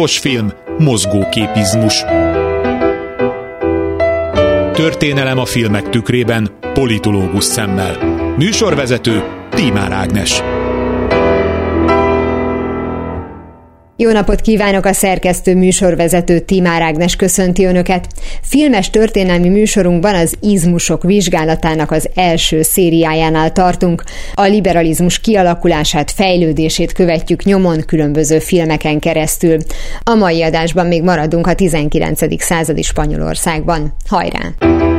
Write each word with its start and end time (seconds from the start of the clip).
Hangos 0.00 0.18
film, 0.18 0.52
mozgóképizmus. 0.78 2.04
Történelem 4.72 5.38
a 5.38 5.44
filmek 5.44 5.88
tükrében, 5.88 6.50
politológus 6.72 7.44
szemmel. 7.44 7.96
Műsorvezető 8.36 9.22
Tímár 9.50 9.92
Ágnes. 9.92 10.42
Jó 14.00 14.10
napot 14.10 14.40
kívánok 14.40 14.84
a 14.84 14.92
szerkesztő 14.92 15.56
műsorvezető 15.56 16.38
Timár 16.38 16.82
Ágnes 16.82 17.16
köszönti 17.16 17.64
Önöket. 17.64 18.06
Filmes 18.42 18.90
történelmi 18.90 19.48
műsorunkban 19.48 20.14
az 20.14 20.36
izmusok 20.40 21.02
vizsgálatának 21.02 21.90
az 21.90 22.08
első 22.14 22.62
szériájánál 22.62 23.52
tartunk. 23.52 24.04
A 24.34 24.42
liberalizmus 24.42 25.18
kialakulását, 25.18 26.10
fejlődését 26.10 26.92
követjük 26.92 27.44
nyomon 27.44 27.82
különböző 27.86 28.38
filmeken 28.38 28.98
keresztül. 28.98 29.56
A 30.02 30.14
mai 30.14 30.42
adásban 30.42 30.86
még 30.86 31.02
maradunk 31.02 31.46
a 31.46 31.54
19. 31.54 32.42
századi 32.42 32.82
Spanyolországban. 32.82 33.94
Hajrá! 34.08 34.89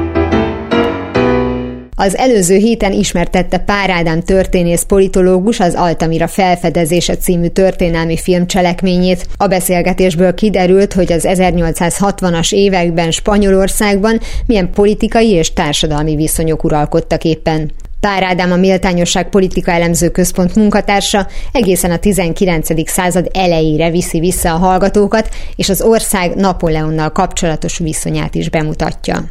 Az 2.04 2.18
előző 2.18 2.56
héten 2.56 2.92
ismertette 2.92 3.58
Pár 3.58 3.90
Ádám 3.90 4.22
történész 4.22 4.84
politológus 4.84 5.60
az 5.60 5.74
Altamira 5.76 6.28
felfedezése 6.28 7.18
című 7.18 7.48
történelmi 7.48 8.18
film 8.18 8.48
cselekményét. 8.48 9.28
A 9.38 9.48
beszélgetésből 9.48 10.34
kiderült, 10.34 10.94
hogy 10.94 11.12
az 11.12 11.26
1860-as 11.28 12.54
években 12.54 13.12
Spanyolországban 13.12 14.20
milyen 14.46 14.72
politikai 14.72 15.30
és 15.30 15.54
társadalmi 15.54 16.16
viszonyok 16.16 16.64
uralkodtak 16.64 17.24
éppen. 17.24 17.72
Pár 18.00 18.24
Ádám 18.24 18.52
a 18.52 18.56
Méltányosság 18.56 19.30
Politika 19.30 19.72
Elemző 19.72 20.10
Központ 20.10 20.56
munkatársa 20.56 21.28
egészen 21.52 21.92
a 21.92 21.98
19. 21.98 22.90
század 22.90 23.30
elejére 23.34 23.90
viszi 23.90 24.20
vissza 24.20 24.54
a 24.54 24.58
hallgatókat, 24.58 25.30
és 25.56 25.70
az 25.70 25.82
ország 25.82 26.36
Napóleonnal 26.36 27.12
kapcsolatos 27.12 27.78
viszonyát 27.78 28.36
is 28.36 28.50
bemutatja. 28.50 29.24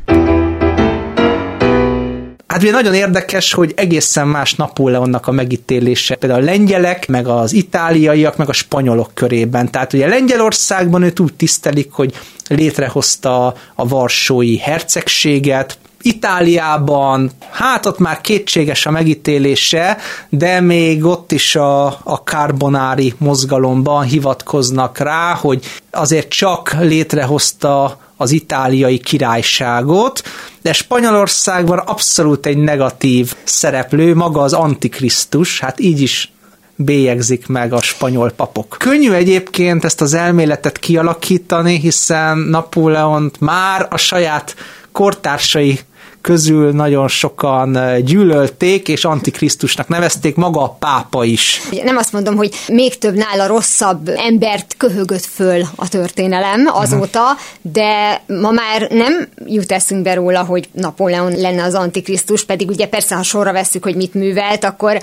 Hát 2.51 2.63
ugye 2.63 2.71
nagyon 2.71 2.95
érdekes, 2.95 3.53
hogy 3.53 3.73
egészen 3.77 4.29
más 4.29 4.55
Napóleonnak 4.55 5.27
a 5.27 5.31
megítélése, 5.31 6.15
például 6.15 6.43
a 6.43 6.45
lengyelek, 6.45 7.09
meg 7.09 7.27
az 7.27 7.53
itáliaiak, 7.53 8.37
meg 8.37 8.49
a 8.49 8.53
spanyolok 8.53 9.11
körében. 9.15 9.71
Tehát 9.71 9.93
ugye 9.93 10.07
Lengyelországban 10.07 11.03
őt 11.03 11.21
úgy 11.21 11.35
tisztelik, 11.35 11.93
hogy 11.93 12.15
létrehozta 12.49 13.55
a 13.75 13.89
varsói 13.89 14.59
hercegséget, 14.59 15.79
Itáliában, 16.03 17.31
hát 17.51 17.87
ott 17.87 17.99
már 17.99 18.21
kétséges 18.21 18.87
a 18.87 18.91
megítélése, 18.91 19.97
de 20.29 20.61
még 20.61 21.05
ott 21.05 21.33
is 21.33 21.57
a, 21.57 21.87
a 21.87 22.23
karbonári 22.25 23.15
mozgalomban 23.19 24.05
hivatkoznak 24.05 24.99
rá, 24.99 25.35
hogy 25.35 25.65
azért 25.91 26.29
csak 26.29 26.77
létrehozta 26.81 27.99
az 28.21 28.31
itáliai 28.31 28.99
királyságot, 28.99 30.23
de 30.63 30.73
Spanyolországban 30.73 31.79
abszolút 31.79 32.47
egy 32.47 32.57
negatív 32.57 33.35
szereplő, 33.45 34.15
maga 34.15 34.41
az 34.41 34.53
Antikrisztus, 34.53 35.61
hát 35.61 35.81
így 35.81 36.01
is 36.01 36.33
bélyegzik 36.77 37.47
meg 37.47 37.73
a 37.73 37.83
spanyol 37.83 38.31
papok. 38.31 38.77
Könnyű 38.79 39.13
egyébként 39.13 39.85
ezt 39.85 40.01
az 40.01 40.15
elméletet 40.15 40.79
kialakítani, 40.79 41.79
hiszen 41.79 42.39
Napóleont 42.39 43.41
már 43.41 43.87
a 43.91 43.97
saját 43.97 44.55
kortársai 44.93 45.81
közül 46.21 46.73
nagyon 46.73 47.09
sokan 47.09 47.79
gyűlölték, 48.05 48.89
és 48.89 49.05
antikrisztusnak 49.05 49.89
nevezték, 49.89 50.37
maga 50.37 50.63
a 50.63 50.77
pápa 50.79 51.25
is. 51.25 51.61
Nem 51.85 51.97
azt 51.97 52.13
mondom, 52.13 52.37
hogy 52.37 52.55
még 52.69 52.99
több 52.99 53.15
nála 53.15 53.47
rosszabb 53.47 54.09
embert 54.17 54.75
köhögött 54.77 55.25
föl 55.25 55.63
a 55.77 55.89
történelem 55.89 56.69
azóta, 56.73 57.23
de 57.61 58.23
ma 58.27 58.51
már 58.51 58.89
nem 58.91 59.29
jut 59.47 59.73
eszünkbe 59.73 60.15
róla, 60.15 60.43
hogy 60.43 60.69
Napóleon 60.73 61.33
lenne 61.33 61.63
az 61.63 61.75
antikrisztus, 61.75 62.45
pedig 62.45 62.69
ugye 62.69 62.87
persze, 62.87 63.15
ha 63.15 63.23
sorra 63.23 63.53
vesszük, 63.53 63.83
hogy 63.85 63.97
mit 63.97 64.15
művelt, 64.15 64.65
akkor 64.65 65.03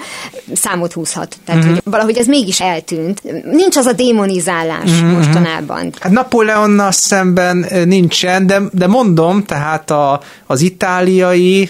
számot 0.53 0.93
húzhat. 0.93 1.35
Tehát, 1.45 1.61
uh-huh. 1.61 1.79
hogy 1.83 1.91
valahogy 1.91 2.17
ez 2.17 2.27
mégis 2.27 2.61
eltűnt. 2.61 3.21
Nincs 3.51 3.75
az 3.75 3.85
a 3.85 3.93
démonizálás 3.93 4.91
uh-huh. 4.91 5.11
mostanában. 5.11 5.93
Hát 5.99 6.11
Napóleonnal 6.11 6.91
szemben 6.91 7.65
nincsen, 7.85 8.47
de, 8.47 8.61
de 8.71 8.87
mondom, 8.87 9.43
tehát 9.43 9.91
a, 9.91 10.21
az 10.45 10.61
itáli 10.61 11.06
itáliai 11.07 11.69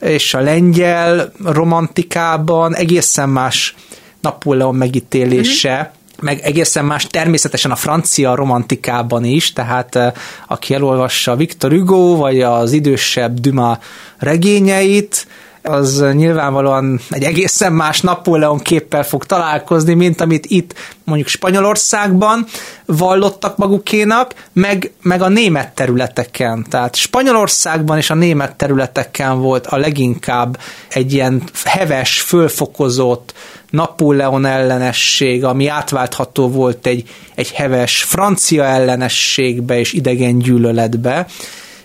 és 0.00 0.34
a 0.34 0.40
lengyel 0.40 1.32
romantikában 1.44 2.74
egészen 2.74 3.28
más 3.28 3.74
Napóleon 4.20 4.74
megítélése, 4.74 5.74
mm-hmm 5.74 5.98
meg 6.22 6.40
egészen 6.40 6.84
más 6.84 7.06
természetesen 7.06 7.70
a 7.70 7.76
francia 7.76 8.34
romantikában 8.34 9.24
is, 9.24 9.52
tehát 9.52 9.94
eh, 9.96 10.12
aki 10.46 10.74
elolvassa 10.74 11.36
Victor 11.36 11.70
Hugo, 11.72 12.16
vagy 12.16 12.40
az 12.40 12.72
idősebb 12.72 13.40
Dumas 13.40 13.78
regényeit, 14.18 15.26
az 15.62 16.04
nyilvánvalóan 16.12 17.00
egy 17.10 17.22
egészen 17.22 17.72
más 17.72 18.00
Napóleon 18.00 18.58
képpel 18.58 19.02
fog 19.02 19.24
találkozni, 19.24 19.94
mint 19.94 20.20
amit 20.20 20.46
itt 20.46 20.74
mondjuk 21.04 21.28
Spanyolországban 21.28 22.46
vallottak 22.86 23.56
magukénak, 23.56 24.34
meg, 24.52 24.92
meg 25.02 25.22
a 25.22 25.28
német 25.28 25.74
területeken. 25.74 26.66
Tehát 26.68 26.94
Spanyolországban 26.96 27.96
és 27.96 28.10
a 28.10 28.14
német 28.14 28.56
területeken 28.56 29.40
volt 29.40 29.66
a 29.66 29.76
leginkább 29.76 30.58
egy 30.88 31.12
ilyen 31.12 31.42
heves, 31.64 32.20
fölfokozott 32.20 33.34
Napóleon 33.70 34.44
ellenesség, 34.44 35.44
ami 35.44 35.66
átváltható 35.66 36.48
volt 36.48 36.86
egy, 36.86 37.08
egy 37.34 37.50
heves 37.50 38.02
francia 38.02 38.64
ellenességbe 38.64 39.78
és 39.78 39.92
idegen 39.92 40.38
gyűlöletbe 40.38 41.26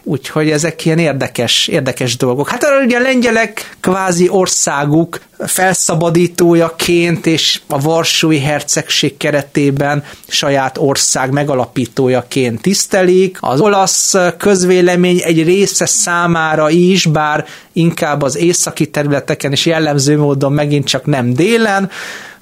Úgyhogy 0.08 0.52
ezek 0.52 0.86
ilyen 0.86 0.98
érdekes, 0.98 1.68
érdekes 1.68 2.18
dolgok. 2.18 2.50
Hát 2.50 2.66
ugye 2.86 2.98
a 2.98 3.02
lengyelek 3.02 3.76
kvázi 3.80 4.30
országuk 4.30 5.20
felszabadítójaként 5.40 7.26
és 7.26 7.62
a 7.68 7.80
Varsói 7.80 8.40
Hercegség 8.40 9.18
keretében 9.18 10.04
saját 10.28 10.78
ország 10.78 11.32
megalapítójaként 11.32 12.62
tisztelik. 12.62 13.38
Az 13.40 13.60
olasz 13.60 14.14
közvélemény 14.38 15.22
egy 15.24 15.44
része 15.44 15.86
számára 15.86 16.70
is, 16.70 17.06
bár 17.06 17.46
inkább 17.74 18.22
az 18.22 18.38
északi 18.38 18.90
területeken 18.90 19.52
és 19.52 19.66
jellemző 19.66 20.18
módon 20.18 20.52
megint 20.52 20.88
csak 20.88 21.06
nem 21.06 21.34
délen, 21.34 21.90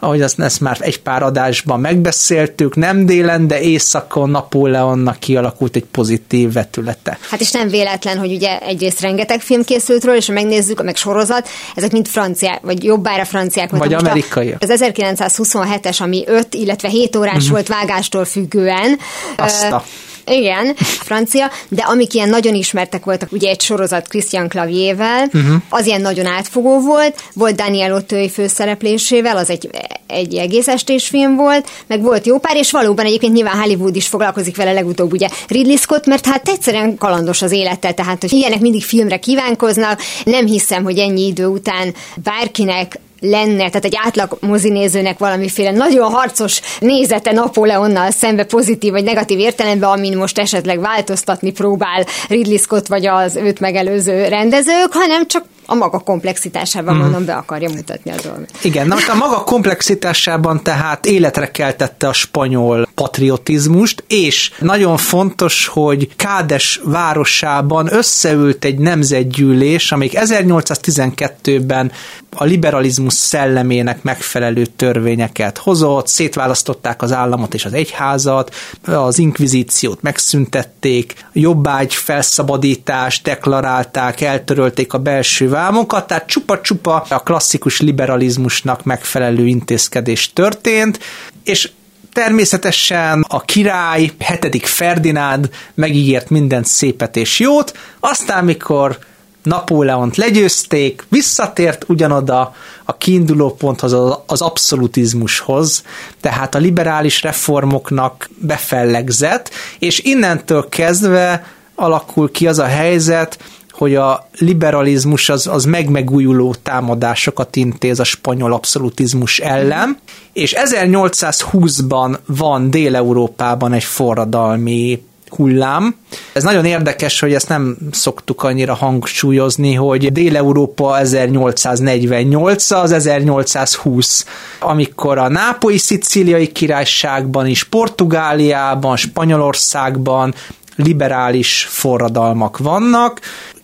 ahogy 0.04 0.22
azt 0.22 0.40
ezt 0.40 0.62
már 0.62 0.78
egy 0.80 1.02
pár 1.02 1.24
adásban 1.24 1.80
megbeszéltük, 1.80 2.76
nem 2.76 3.06
délen, 3.06 3.48
de 3.48 3.62
északon 3.62 4.30
Napóleonnak 4.30 5.20
kialakult 5.20 5.76
egy 5.76 5.86
pozitív 5.92 6.54
vetülete. 6.54 7.18
Hát 7.30 7.42
és 7.42 7.52
nem 7.52 7.68
véletlen, 7.68 8.18
hogy 8.18 8.34
ugye 8.34 8.60
egyrészt 8.60 9.02
rengeteg 9.02 9.42
film 9.42 9.64
készült 9.64 10.04
róla, 10.04 10.18
és 10.18 10.26
ha 10.28 10.34
megnézzük, 10.34 10.84
meg 10.84 10.96
sorozat, 10.96 11.50
ezek 11.76 11.92
mind 11.92 12.08
franciák, 12.08 12.62
vagy 12.62 12.84
jobbára 12.84 13.26
franciák. 13.26 13.70
Vagy 13.70 13.94
amerikai. 13.94 14.56
Az 14.60 14.82
1927-es, 14.84 16.02
ami 16.02 16.24
5, 16.28 16.54
illetve 16.54 16.88
7 16.88 17.16
órás 17.16 17.36
uh-huh. 17.36 17.50
volt 17.50 17.68
vágástól 17.68 18.26
függően. 18.26 18.98
Azt 19.38 19.72
a 19.72 19.84
igen, 20.26 20.76
francia, 20.78 21.52
de 21.70 21.82
amik 21.82 22.14
ilyen 22.14 22.30
nagyon 22.30 22.54
ismertek 22.54 23.06
voltak, 23.06 23.32
ugye 23.32 23.50
egy 23.50 23.62
sorozat 23.62 24.08
Christian 24.08 24.48
Claviervel, 24.48 25.24
uh-huh. 25.34 25.56
az 25.70 25.86
ilyen 25.86 26.02
nagyon 26.02 26.26
átfogó 26.26 26.80
volt, 26.80 27.22
volt 27.34 27.56
Daniel 27.56 27.94
Ottői 27.94 28.30
főszereplésével, 28.30 29.38
az 29.38 29.50
egy, 29.50 29.70
egy 30.08 30.36
egész 30.36 30.68
estés 30.68 31.08
film 31.08 31.36
volt, 31.36 31.70
meg 31.88 32.02
volt 32.02 32.26
jó 32.26 32.38
pár, 32.38 32.56
és 32.56 32.72
valóban 32.72 33.06
egyébként 33.06 33.34
nyilván 33.34 33.62
Hollywood 33.62 33.96
is 33.96 34.08
foglalkozik 34.08 34.56
vele 34.56 34.72
legutóbb, 34.74 35.12
ugye 35.12 35.28
Ridley 35.48 35.78
Scott, 35.78 36.06
mert 36.06 36.26
hát 36.26 36.50
egyszerűen 36.50 36.98
kalandos 36.98 37.42
az 37.42 37.52
élete, 37.52 37.92
tehát 37.92 38.22
hogy 38.22 38.34
ilyenek 38.34 38.60
mindig 38.60 38.84
filmre 38.84 39.18
kívánkoznak, 39.18 40.02
nem 40.24 40.46
hiszem, 40.46 40.84
hogy 40.84 40.98
ennyi 40.98 41.28
idő 41.28 41.46
után 41.46 41.94
bárkinek 42.24 43.00
lenne, 43.24 43.68
tehát 43.70 43.86
egy 43.86 43.98
átlag 44.04 44.38
mozinézőnek 44.42 45.18
valamiféle 45.18 45.72
nagyon 45.72 46.12
harcos 46.12 46.62
nézete 46.80 47.32
Napóleonnal 47.32 48.12
szembe 48.12 48.44
pozitív 48.44 48.92
vagy 48.92 49.04
negatív 49.04 49.40
értelemben, 49.40 49.90
amin 49.90 50.18
most 50.18 50.40
esetleg 50.40 50.80
változtatni 50.80 51.52
próbál 51.52 52.06
Ridley 52.30 52.58
Scott 52.58 52.88
vagy 52.88 53.06
az 53.06 53.36
őt 53.36 53.60
megelőző 53.60 54.28
rendezők, 54.28 54.94
hanem 54.94 55.28
csak 55.28 55.44
a 55.66 55.76
maga 55.76 56.00
komplexitásában, 56.00 56.94
hmm. 56.94 57.04
mondom, 57.04 57.26
be 57.26 57.34
akarja 57.34 57.70
mutatni 57.70 58.12
a 58.12 58.16
dolgot. 58.24 58.50
Igen, 58.62 58.88
na 58.88 58.94
most 58.94 59.10
a 59.10 59.16
maga 59.16 59.44
komplexitásában 59.44 60.64
tehát 60.64 61.06
életre 61.06 61.52
keltette 61.52 62.08
a 62.08 62.14
spanyol 62.14 62.88
patriotizmust, 62.96 64.04
és 64.08 64.52
nagyon 64.60 64.98
fontos, 64.98 65.68
hogy 65.68 66.16
Kádes 66.16 66.82
városában 66.84 67.94
összeült 67.94 68.66
egy 68.66 68.78
nemzetgyűlés, 68.78 69.92
amik 69.92 70.12
1812-ben 70.16 71.92
a 72.36 72.44
liberalizmus 72.44 73.14
szellemének 73.14 74.04
megfelelő 74.04 74.66
törvényeket 74.66 75.58
hozott, 75.58 76.08
szétválasztották 76.08 77.02
az 77.02 77.12
államot 77.12 77.54
és 77.54 77.66
az 77.66 77.74
egyházat, 77.74 78.56
az 78.86 79.20
inkvizíciót 79.20 80.02
megszüntették, 80.02 81.26
jobbágy 81.34 81.94
felszabadítást 81.94 83.24
deklarálták, 83.24 84.22
eltörölték 84.22 84.94
a 84.94 84.98
belső 84.98 85.50
vámokat, 85.54 86.08
tehát 86.08 86.28
csupa-csupa 86.28 87.06
a 87.10 87.20
klasszikus 87.20 87.82
liberalizmusnak 87.82 88.84
megfelelő 88.84 89.48
intézkedés 89.48 90.34
történt, 90.34 91.00
és 91.44 91.72
Természetesen 92.14 93.26
a 93.28 93.42
király, 93.42 94.12
hetedik 94.20 94.66
Ferdinánd 94.66 95.50
megígért 95.74 96.30
mindent 96.30 96.66
szépet 96.66 97.16
és 97.16 97.40
jót, 97.40 97.78
aztán 98.00 98.46
mikor 98.46 98.98
Napóleont 99.44 100.16
legyőzték, 100.16 101.06
visszatért 101.10 101.90
ugyanoda 101.90 102.56
a 102.84 102.98
kiinduló 102.98 103.54
ponthoz, 103.54 103.94
az 104.26 104.42
abszolutizmushoz, 104.42 105.84
tehát 106.22 106.56
a 106.56 106.58
liberális 106.58 107.22
reformoknak 107.22 108.30
befellegzett, 108.38 109.50
és 109.80 110.00
innentől 110.00 110.70
kezdve 110.70 111.46
alakul 111.76 112.32
ki 112.32 112.48
az 112.48 112.60
a 112.60 112.66
helyzet, 112.66 113.40
hogy 113.74 113.96
a 113.96 114.28
liberalizmus 114.38 115.30
az, 115.30 115.48
az 115.48 115.66
megmegújuló 115.66 116.56
támadásokat 116.64 117.56
intéz 117.56 118.00
a 118.00 118.04
spanyol 118.04 118.54
abszolutizmus 118.54 119.40
ellen, 119.40 119.98
és 120.34 120.56
1820-ban 120.58 122.18
van 122.26 122.70
Dél-Európában 122.70 123.74
egy 123.74 123.84
forradalmi 123.84 125.04
hullám. 125.36 125.96
Ez 126.34 126.44
nagyon 126.44 126.66
érdekes, 126.66 127.20
hogy 127.20 127.34
ezt 127.34 127.50
nem 127.50 127.78
szoktuk 127.92 128.44
annyira 128.44 128.74
hangsúlyozni, 128.74 129.74
hogy 129.74 130.12
Dél-Európa 130.12 131.00
1848 131.00 132.72
az 132.72 132.92
1820, 132.92 134.26
amikor 134.60 135.18
a 135.18 135.30
nápolyi 135.30 135.78
szicíliai 135.78 136.52
királyságban 136.52 137.48
is, 137.48 137.64
Portugáliában, 137.64 138.96
Spanyolországban 138.96 140.34
liberális 140.76 141.68
forradalmak 141.70 142.58
vannak, 142.58 143.20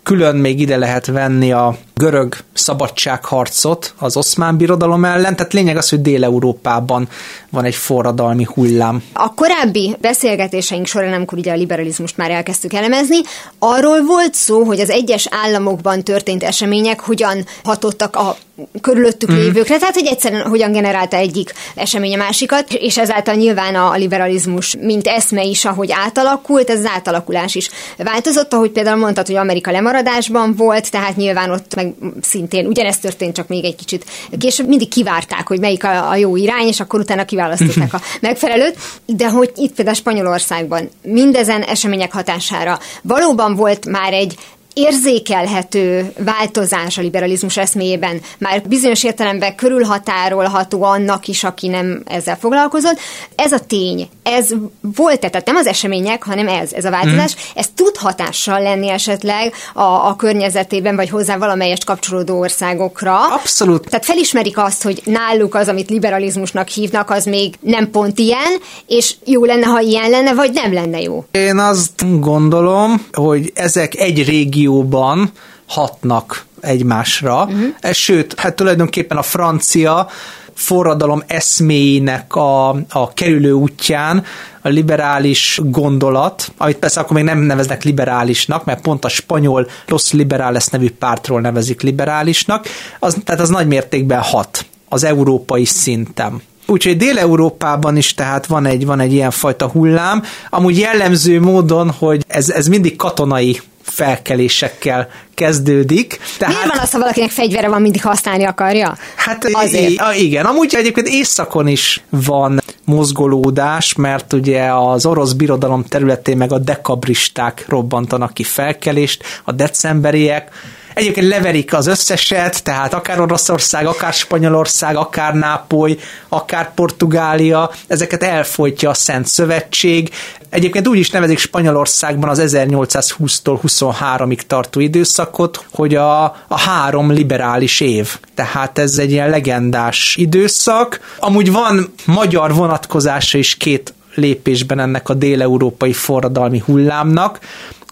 külön 0.10 0.36
még 0.36 0.60
ide 0.60 0.78
lehet 0.78 1.06
venni 1.06 1.52
a 1.52 1.78
görög 2.00 2.36
szabadságharcot 2.54 3.94
az 3.98 4.18
oszmán 4.18 4.58
birodalom 4.58 5.06
ellen, 5.06 5.36
tehát 5.36 5.54
lényeg 5.54 5.78
az, 5.78 5.90
hogy 5.90 6.02
Dél-Európában 6.02 7.10
van 7.50 7.66
egy 7.66 7.76
forradalmi 7.76 8.48
hullám. 8.54 9.04
A 9.14 9.34
korábbi 9.34 9.96
beszélgetéseink 10.02 10.86
során, 10.86 11.14
amikor 11.14 11.38
ugye 11.38 11.52
a 11.52 11.56
liberalizmust 11.56 12.18
már 12.18 12.32
elkezdtük 12.32 12.74
elemezni, 12.74 13.18
arról 13.60 14.04
volt 14.04 14.34
szó, 14.34 14.64
hogy 14.64 14.80
az 14.80 14.90
egyes 14.90 15.28
államokban 15.32 16.04
történt 16.04 16.44
események 16.44 17.00
hogyan 17.00 17.46
hatottak 17.64 18.16
a 18.16 18.38
körülöttük 18.82 19.32
mm. 19.32 19.36
lévőkre, 19.36 19.78
tehát 19.78 19.94
hogy 19.94 20.06
egyszerűen 20.06 20.48
hogyan 20.48 20.72
generálta 20.72 21.18
egyik 21.18 21.54
esemény 21.76 22.14
a 22.14 22.18
másikat, 22.18 22.74
és 22.74 22.98
ezáltal 22.98 23.36
nyilván 23.36 23.76
a 23.76 23.94
liberalizmus, 23.94 24.76
mint 24.82 25.08
eszme 25.08 25.44
is, 25.44 25.66
ahogy 25.66 25.92
átalakult, 25.92 26.70
ez 26.70 26.80
az 26.80 26.90
átalakulás 26.94 27.56
is 27.56 27.70
változott, 27.98 28.54
ahogy 28.54 28.72
például 28.72 28.98
mondtad, 28.98 29.26
hogy 29.26 29.36
Amerika 29.36 29.72
lemaradásban 29.72 30.56
volt, 30.56 30.92
tehát 30.92 31.16
nyilván 31.16 31.52
ott 31.52 31.76
meg 31.76 31.89
szintén 32.22 32.66
ugyanezt 32.66 33.02
történt, 33.02 33.36
csak 33.36 33.48
még 33.48 33.66
egy 33.66 33.76
kicsit 33.76 34.06
később. 34.38 34.68
Mindig 34.68 34.88
kivárták, 34.88 35.48
hogy 35.48 35.60
melyik 35.60 35.84
a, 35.84 36.10
a 36.10 36.16
jó 36.16 36.36
irány, 36.36 36.68
és 36.68 36.80
akkor 36.80 37.00
utána 37.00 37.26
kiválasztották 37.26 37.94
a 37.94 38.02
megfelelőt, 38.22 38.78
de 39.06 39.30
hogy 39.30 39.52
itt 39.56 39.74
például 39.76 39.96
Spanyolországban 39.96 40.90
mindezen 41.02 41.62
események 41.62 42.14
hatására 42.14 42.80
valóban 43.02 43.56
volt 43.56 43.86
már 43.86 44.14
egy 44.14 44.36
érzékelhető 44.74 46.14
változás 46.18 46.98
a 46.98 47.02
liberalizmus 47.02 47.58
eszméjében, 47.58 48.22
már 48.38 48.62
bizonyos 48.68 49.04
értelemben 49.04 49.56
körülhatárolható 49.56 50.84
annak 50.84 51.28
is, 51.28 51.44
aki 51.44 51.68
nem 51.68 52.04
ezzel 52.06 52.38
foglalkozott. 52.38 53.00
Ez 53.36 53.52
a 53.52 53.60
tény, 53.60 54.10
ez 54.24 54.50
volt, 54.96 55.20
tehát 55.20 55.46
nem 55.46 55.56
az 55.56 55.68
események, 55.68 56.24
hanem 56.24 56.48
ez, 56.48 56.74
ez 56.74 56.86
a 56.86 56.90
változás, 56.90 57.36
mm. 57.36 57.40
ez 57.56 57.70
tud 57.76 57.98
hatással 57.98 58.62
lenni 58.62 58.90
esetleg 58.90 59.54
a, 59.74 59.82
a 59.82 60.16
környezetében, 60.18 60.96
vagy 60.96 61.10
hozzá 61.10 61.38
valamelyest 61.38 61.84
kapcsolódó 61.84 62.40
országokra. 62.40 63.28
Abszolút. 63.28 63.90
Tehát 63.90 64.06
felismerik 64.06 64.58
azt, 64.58 64.84
hogy 64.84 65.02
náluk 65.06 65.56
az, 65.56 65.68
amit 65.68 65.90
liberalizmusnak 65.90 66.68
hívnak, 66.68 67.10
az 67.10 67.26
még 67.26 67.54
nem 67.60 67.92
pont 67.92 68.20
ilyen, 68.20 68.58
és 68.88 69.16
jó 69.26 69.46
lenne, 69.46 69.66
ha 69.66 69.80
ilyen 69.80 70.10
lenne, 70.10 70.34
vagy 70.34 70.52
nem 70.54 70.74
lenne 70.74 71.02
jó. 71.02 71.26
Én 71.32 71.58
azt 71.58 72.20
gondolom, 72.20 73.06
hogy 73.12 73.52
ezek 73.56 73.96
egy 73.96 74.26
régióban 74.60 75.32
hatnak 75.68 76.46
egymásra. 76.62 77.44
Uh-huh. 77.44 77.92
Sőt, 77.92 78.40
hát 78.40 78.56
tulajdonképpen 78.56 79.18
a 79.18 79.22
francia 79.22 80.08
forradalom 80.54 81.24
eszméinek 81.28 82.36
a, 82.36 82.70
a 82.90 83.14
kerülő 83.14 83.52
útján 83.52 84.24
a 84.62 84.68
liberális 84.68 85.60
gondolat, 85.64 86.52
amit 86.58 86.78
persze 86.78 87.00
akkor 87.00 87.16
még 87.16 87.24
nem 87.24 87.40
neveznek 87.40 87.84
liberálisnak, 87.84 88.66
mert 88.66 88.82
pont 88.82 89.06
a 89.06 89.10
spanyol 89.10 89.68
Los 89.88 90.12
Liberales 90.12 90.68
nevű 90.68 90.90
pártról 90.92 91.42
nevezik 91.42 91.82
liberálisnak, 91.82 92.66
az, 93.00 93.18
tehát 93.24 93.42
az 93.42 93.50
nagy 93.50 93.68
mértékben 93.68 94.22
hat 94.22 94.66
az 94.90 95.04
európai 95.04 95.66
szinten. 95.66 96.42
Úgyhogy 96.68 96.98
Dél-Európában 96.98 97.98
is 97.98 98.14
tehát 98.14 98.46
van 98.46 98.66
egy, 98.66 98.86
van 98.86 99.00
egy 99.00 99.14
ilyen 99.14 99.32
fajta 99.32 99.68
hullám, 99.68 100.24
amúgy 100.50 100.78
jellemző 100.78 101.40
módon, 101.40 101.92
hogy 101.92 102.24
ez, 102.28 102.50
ez 102.50 102.68
mindig 102.68 102.96
katonai 102.96 103.62
felkelésekkel 103.90 105.10
kezdődik. 105.34 106.20
Tehát, 106.38 106.54
Miért 106.54 106.70
van 106.70 106.84
az, 106.84 106.92
ha 106.92 107.00
valakinek 107.00 107.30
fegyvere 107.30 107.68
van, 107.68 107.82
mindig 107.82 108.02
használni 108.02 108.44
akarja? 108.44 108.98
Hát 109.16 109.46
Azért. 109.52 110.16
igen, 110.18 110.46
amúgy 110.46 110.76
egyébként 110.76 111.08
északon 111.08 111.68
is 111.68 112.02
van 112.10 112.62
mozgolódás, 112.86 113.96
mert 113.96 114.34
ugye 114.34 114.74
az 114.74 115.06
orosz 115.06 115.32
birodalom 115.32 115.84
területén 115.84 116.38
meg 116.38 116.52
a 116.52 116.58
dekabristák 116.58 117.66
robbantanak 117.68 118.34
ki 118.34 118.44
felkelést, 118.44 119.24
a 119.44 119.52
decemberiek, 119.52 120.52
Egyébként 121.00 121.28
leverik 121.28 121.74
az 121.74 121.88
összeset, 121.88 122.64
tehát 122.64 122.94
akár 122.94 123.20
Oroszország, 123.20 123.86
akár 123.86 124.14
Spanyolország, 124.14 124.96
akár 124.96 125.34
Nápoly, 125.34 125.98
akár 126.30 126.74
Portugália, 126.74 127.72
ezeket 127.88 128.24
elfolytja 128.24 128.90
a 128.90 128.94
Szent 128.94 129.28
Szövetség. 129.28 130.10
Egyébként 130.50 130.88
úgy 130.88 130.98
is 130.98 131.10
nevezik 131.10 131.38
Spanyolországban 131.38 132.30
az 132.30 132.42
1820-tól 132.46 133.60
23-ig 133.68 134.42
tartó 134.42 134.80
időszakot, 134.80 135.66
hogy 135.72 135.96
a, 135.96 136.24
a 136.24 136.60
három 136.60 137.12
liberális 137.12 137.80
év. 137.80 138.18
Tehát 138.36 138.78
ez 138.78 138.98
egy 138.98 139.12
ilyen 139.12 139.30
legendás 139.30 140.16
időszak. 140.16 141.00
Amúgy 141.20 141.52
van 141.52 141.94
magyar 142.06 142.54
vonatkozása 142.54 143.38
is 143.38 143.58
két 143.58 143.94
lépésben 144.16 144.80
ennek 144.80 145.10
a 145.10 145.14
déleurópai 145.14 145.94
forradalmi 145.94 146.62
hullámnak, 146.66 147.40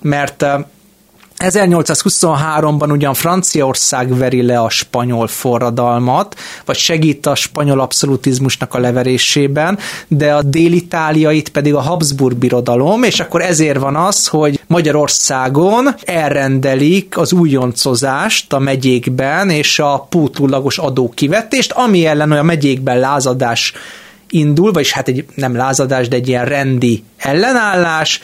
mert 0.01 0.45
1823-ban 1.39 2.91
ugyan 2.91 3.13
Franciaország 3.13 4.17
veri 4.17 4.41
le 4.41 4.59
a 4.59 4.69
spanyol 4.69 5.27
forradalmat, 5.27 6.35
vagy 6.65 6.75
segít 6.75 7.25
a 7.25 7.35
spanyol 7.35 7.79
abszolutizmusnak 7.79 8.73
a 8.73 8.79
leverésében, 8.79 9.77
de 10.07 10.33
a 10.33 10.41
délitáliait 10.41 11.49
pedig 11.49 11.73
a 11.73 11.81
Habsburg 11.81 12.37
birodalom, 12.37 13.03
és 13.03 13.19
akkor 13.19 13.41
ezért 13.41 13.79
van 13.79 13.95
az, 13.95 14.27
hogy 14.27 14.59
Magyarországon 14.67 15.87
elrendelik 16.05 17.17
az 17.17 17.33
újoncozást 17.33 18.53
a 18.53 18.59
megyékben, 18.59 19.49
és 19.49 19.79
a 19.79 20.05
pótulagos 20.09 20.77
adókivetést, 20.77 21.71
ami 21.71 22.05
ellen 22.05 22.31
olyan 22.31 22.45
megyékben 22.45 22.99
lázadás 22.99 23.73
indul, 24.29 24.71
vagyis 24.71 24.91
hát 24.91 25.07
egy 25.07 25.25
nem 25.35 25.55
lázadás, 25.55 26.07
de 26.07 26.15
egy 26.15 26.27
ilyen 26.27 26.45
rendi 26.45 27.03
ellenállás, 27.17 28.21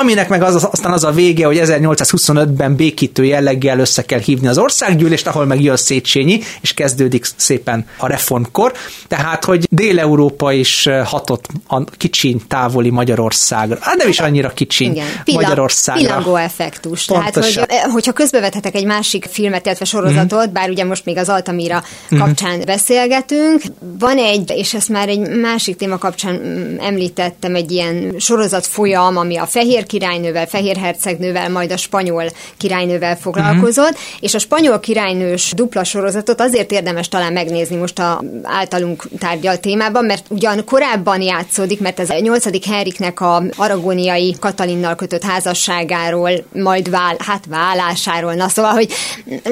aminek 0.00 0.28
meg 0.28 0.42
az, 0.42 0.68
aztán 0.70 0.92
az 0.92 1.04
a 1.04 1.10
vége, 1.10 1.46
hogy 1.46 1.60
1825-ben 1.62 2.76
békítő 2.76 3.24
jelleggel 3.24 3.78
össze 3.78 4.02
kell 4.02 4.18
hívni 4.18 4.48
az 4.48 4.58
országgyűlést, 4.58 5.26
ahol 5.26 5.44
meg 5.44 5.62
jön 5.62 5.76
Széchenyi, 5.76 6.40
és 6.60 6.74
kezdődik 6.74 7.26
szépen 7.36 7.86
a 7.98 8.06
reformkor. 8.06 8.72
Tehát, 9.08 9.44
hogy 9.44 9.66
Dél-Európa 9.70 10.52
is 10.52 10.88
hatott 11.04 11.46
a 11.66 11.84
kicsiny 11.84 12.40
távoli 12.48 12.90
Magyarországra. 12.90 13.78
Hát 13.80 13.96
nem 13.96 14.08
is 14.08 14.20
annyira 14.20 14.48
kicsiny 14.48 14.90
Igen. 14.90 15.06
Magyarországra. 15.32 16.02
Pillangó 16.02 16.36
effektus. 16.36 17.04
Pontosan. 17.04 17.66
Tehát, 17.66 17.82
hogy, 17.82 17.92
hogyha 17.92 18.12
közbevethetek 18.12 18.74
egy 18.74 18.86
másik 18.86 19.26
filmet, 19.30 19.66
illetve 19.66 19.84
sorozatot, 19.84 20.48
mm. 20.48 20.52
bár 20.52 20.70
ugye 20.70 20.84
most 20.84 21.04
még 21.04 21.16
az 21.16 21.28
Altamira 21.28 21.82
mm. 22.14 22.18
kapcsán 22.18 22.62
beszélgetünk, 22.66 23.62
van 23.98 24.18
egy, 24.18 24.52
és 24.56 24.74
ezt 24.74 24.88
már 24.88 25.08
egy 25.08 25.28
másik 25.28 25.76
téma 25.76 25.98
kapcsán 25.98 26.34
mm, 26.34 26.78
említettem, 26.78 27.54
egy 27.54 27.70
ilyen 27.70 28.14
sorozat 28.18 28.66
folyam, 28.66 29.16
ami 29.16 29.36
a 29.36 29.46
fehér 29.46 29.83
fehér 29.84 29.86
királynővel, 29.86 30.46
fehér 30.46 30.76
hercegnővel, 30.76 31.50
majd 31.50 31.72
a 31.72 31.76
spanyol 31.76 32.24
királynővel 32.56 33.16
foglalkozott, 33.16 33.90
uh-huh. 33.90 34.20
és 34.20 34.34
a 34.34 34.38
spanyol 34.38 34.80
királynős 34.80 35.52
dupla 35.56 35.84
sorozatot 35.84 36.40
azért 36.40 36.72
érdemes 36.72 37.08
talán 37.08 37.32
megnézni 37.32 37.76
most 37.76 37.98
a 37.98 38.22
általunk 38.42 39.08
tárgyalt 39.18 39.60
témában, 39.60 40.04
mert 40.04 40.26
ugyan 40.28 40.64
korábban 40.64 41.20
játszódik, 41.20 41.80
mert 41.80 42.00
ez 42.00 42.10
a 42.10 42.18
8. 42.18 42.66
Henriknek 42.66 43.20
a 43.20 43.42
aragóniai 43.56 44.36
Katalinnal 44.40 44.94
kötött 44.94 45.22
házasságáról, 45.22 46.30
majd 46.52 46.90
vál, 46.90 47.16
hát 47.18 47.44
válásáról, 47.48 48.34
na 48.34 48.48
szóval, 48.48 48.72
hogy 48.72 48.92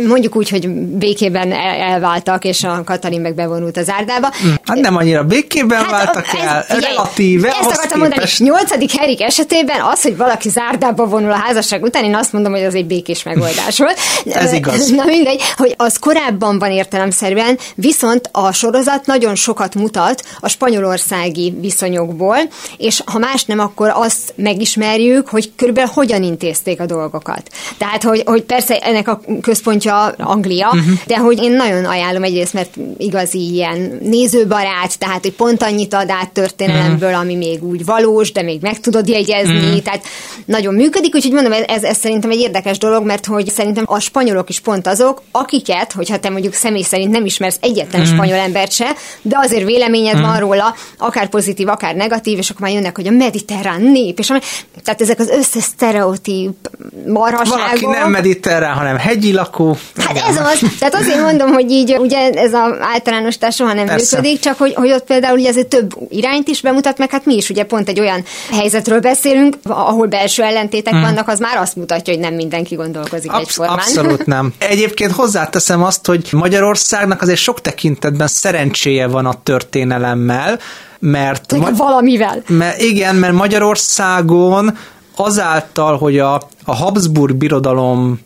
mondjuk 0.07 0.37
úgy, 0.37 0.49
hogy 0.49 0.69
békében 0.71 1.53
elváltak, 1.81 2.45
és 2.45 2.65
a 2.65 2.83
Katalin 2.85 3.21
meg 3.21 3.35
bevonult 3.35 3.77
az 3.77 3.91
árdába. 3.91 4.31
Hát 4.65 4.81
nem 4.81 4.97
annyira 4.97 5.25
békében 5.25 5.79
hát 5.79 5.91
váltak 5.91 6.27
el, 6.41 6.65
ez, 6.69 6.79
relatíve. 6.79 7.49
Ezt 7.49 7.71
akartam 7.71 7.99
mondani, 7.99 8.25
8. 8.39 8.97
Henrik 8.97 9.21
esetében 9.21 9.81
az, 9.81 10.03
hogy 10.03 10.17
valaki 10.23 10.49
zárdába 10.49 11.07
vonul 11.07 11.31
a 11.31 11.35
házasság 11.37 11.83
után, 11.83 12.05
én 12.05 12.14
azt 12.14 12.33
mondom, 12.33 12.52
hogy 12.52 12.64
az 12.64 12.75
egy 12.75 12.87
békés 12.87 13.23
megoldás 13.23 13.79
volt. 13.79 13.99
Ez 14.45 14.52
igaz. 14.52 14.91
Na 14.91 15.05
mindegy, 15.05 15.41
hogy 15.57 15.75
az 15.76 15.99
korábban 15.99 16.59
van 16.59 16.71
értelemszerűen, 16.71 17.59
viszont 17.75 18.29
a 18.33 18.52
sorozat 18.52 19.07
nagyon 19.07 19.35
sokat 19.35 19.75
mutat 19.75 20.23
a 20.41 20.49
spanyolországi 20.49 21.55
viszonyokból, 21.61 22.37
és 22.76 23.02
ha 23.05 23.19
más 23.19 23.45
nem, 23.45 23.59
akkor 23.59 23.93
azt 23.95 24.33
megismerjük, 24.37 25.29
hogy 25.29 25.52
körülbelül 25.57 25.91
hogyan 25.95 26.23
intézték 26.23 26.81
a 26.81 26.87
dolgokat. 26.87 27.43
Tehát, 27.79 28.02
hogy, 28.02 28.23
hogy 28.26 28.43
persze 28.43 28.79
ennek 28.79 29.09
a 29.09 29.21
központja 29.41 30.05
Anglia, 30.19 30.67
uh-huh. 30.67 30.99
de 31.07 31.17
hogy 31.17 31.43
én 31.43 31.52
nagyon 31.52 31.85
ajánlom 31.85 32.23
egyrészt, 32.23 32.52
mert 32.52 32.76
igazi 32.99 33.52
ilyen 33.52 33.99
nézőbarát, 34.02 34.99
tehát, 34.99 35.23
hogy 35.23 35.33
pont 35.33 35.62
annyit 35.62 35.95
ad 35.95 36.11
át 36.11 36.31
történelemből, 36.31 37.09
uh-huh. 37.09 37.25
ami 37.25 37.35
még 37.35 37.64
úgy 37.64 37.85
valós, 37.85 38.33
de 38.33 38.43
még 38.43 38.61
meg 38.61 38.81
tudod 38.81 39.09
jegyezni, 39.09 39.57
uh-huh. 39.57 39.83
tehát 39.83 40.05
nagyon 40.45 40.75
működik, 40.75 41.14
úgyhogy 41.14 41.33
mondom, 41.33 41.52
ez, 41.66 41.83
ez 41.83 41.99
szerintem 41.99 42.31
egy 42.31 42.40
érdekes 42.40 42.78
dolog, 42.78 43.04
mert 43.04 43.26
hogy 43.26 43.50
szerintem 43.50 43.85
a 43.87 43.99
spanyolok 43.99 44.49
is 44.49 44.61
pont 44.61 44.87
azok, 44.87 45.23
akiket, 45.31 45.92
hogyha 45.92 46.19
te 46.19 46.31
mondjuk 46.31 46.54
személy 46.54 46.83
szerint 46.83 47.11
nem 47.11 47.25
ismersz 47.25 47.59
egyetlen 47.61 48.00
uh-huh. 48.00 48.16
spanyol 48.16 48.38
embert 48.38 48.73
se, 48.73 48.92
de 49.23 49.37
azért 49.38 49.64
véleményed 49.64 50.14
uh-huh. 50.14 50.31
van 50.31 50.40
róla, 50.40 50.75
akár 50.99 51.28
pozitív, 51.28 51.69
akár 51.69 51.95
negatív, 51.95 52.38
és 52.38 52.50
akkor 52.50 52.62
már 52.62 52.73
jönnek, 52.73 52.97
hogy 52.97 53.07
a 53.07 53.11
mediterrán 53.11 53.83
nép, 53.83 54.19
és 54.19 54.31
ami, 54.31 54.38
tehát 54.85 55.00
ezek 55.00 55.19
az 55.19 55.28
összes 55.28 55.62
sztereotíp 55.62 56.71
marhaságok. 57.07 57.59
Valaki 57.59 57.87
nem 57.87 58.11
mediterrán, 58.11 58.75
hanem 58.75 58.97
hegyi 58.97 59.33
lakó. 59.33 59.76
Hát 59.97 60.16
ez 60.16 60.37
az, 60.37 60.71
tehát 60.78 60.95
azért 60.95 61.21
mondom, 61.21 61.52
hogy 61.52 61.71
így 61.71 61.97
ugye 61.99 62.31
ez 62.31 62.52
az 62.52 62.75
általánosítás 62.81 63.54
soha 63.54 63.73
nem 63.73 63.87
Persze. 63.87 64.16
működik, 64.16 64.40
csak 64.40 64.59
hogy, 64.59 64.75
hogy 64.75 64.90
ott 64.90 65.04
például 65.04 65.38
ugye 65.38 65.49
azért 65.49 65.66
több 65.66 65.95
irányt 66.09 66.49
is 66.49 66.61
bemutat, 66.61 66.99
meg 66.99 67.11
hát 67.11 67.25
mi 67.25 67.35
is 67.35 67.50
ugye 67.50 67.64
pont 67.64 67.88
egy 67.88 68.00
olyan 68.00 68.25
helyzetről 68.50 69.00
beszélünk, 69.00 69.57
ahol 69.93 70.07
belső 70.07 70.43
ellentétek 70.43 70.93
hmm. 70.93 71.03
vannak, 71.03 71.29
az 71.29 71.39
már 71.39 71.57
azt 71.57 71.77
mutatja, 71.77 72.13
hogy 72.13 72.23
nem 72.23 72.35
mindenki 72.35 72.75
gondolkozik 72.75 73.33
Absz- 73.33 73.49
egyformán. 73.49 73.79
Abszolút 73.79 74.27
nem. 74.27 74.55
Egyébként 74.75 75.13
hozzáteszem 75.13 75.83
azt, 75.83 76.07
hogy 76.07 76.29
Magyarországnak 76.31 77.23
azért 77.23 77.39
sok 77.39 77.61
tekintetben 77.61 78.27
szerencséje 78.27 79.07
van 79.07 79.27
a 79.27 79.35
történelemmel, 79.43 80.59
mert... 80.99 81.57
Ma- 81.59 81.71
valamivel. 81.77 82.43
Mert 82.47 82.81
igen, 82.81 83.15
mert 83.15 83.33
Magyarországon 83.35 84.79
azáltal, 85.17 85.99
hogy 85.99 86.19
a, 86.19 86.35
a 86.65 86.75
Habsburg 86.75 87.37
birodalom 87.37 88.21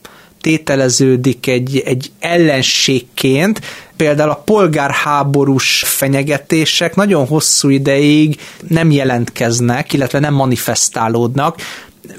tételeződik 0.47 1.47
egy, 1.47 1.83
egy 1.85 2.11
ellenségként, 2.19 3.61
például 3.97 4.31
a 4.31 4.43
polgárháborús 4.45 5.83
fenyegetések 5.87 6.95
nagyon 6.95 7.27
hosszú 7.27 7.69
ideig 7.69 8.41
nem 8.69 8.91
jelentkeznek, 8.91 9.93
illetve 9.93 10.19
nem 10.19 10.35
manifestálódnak, 10.35 11.57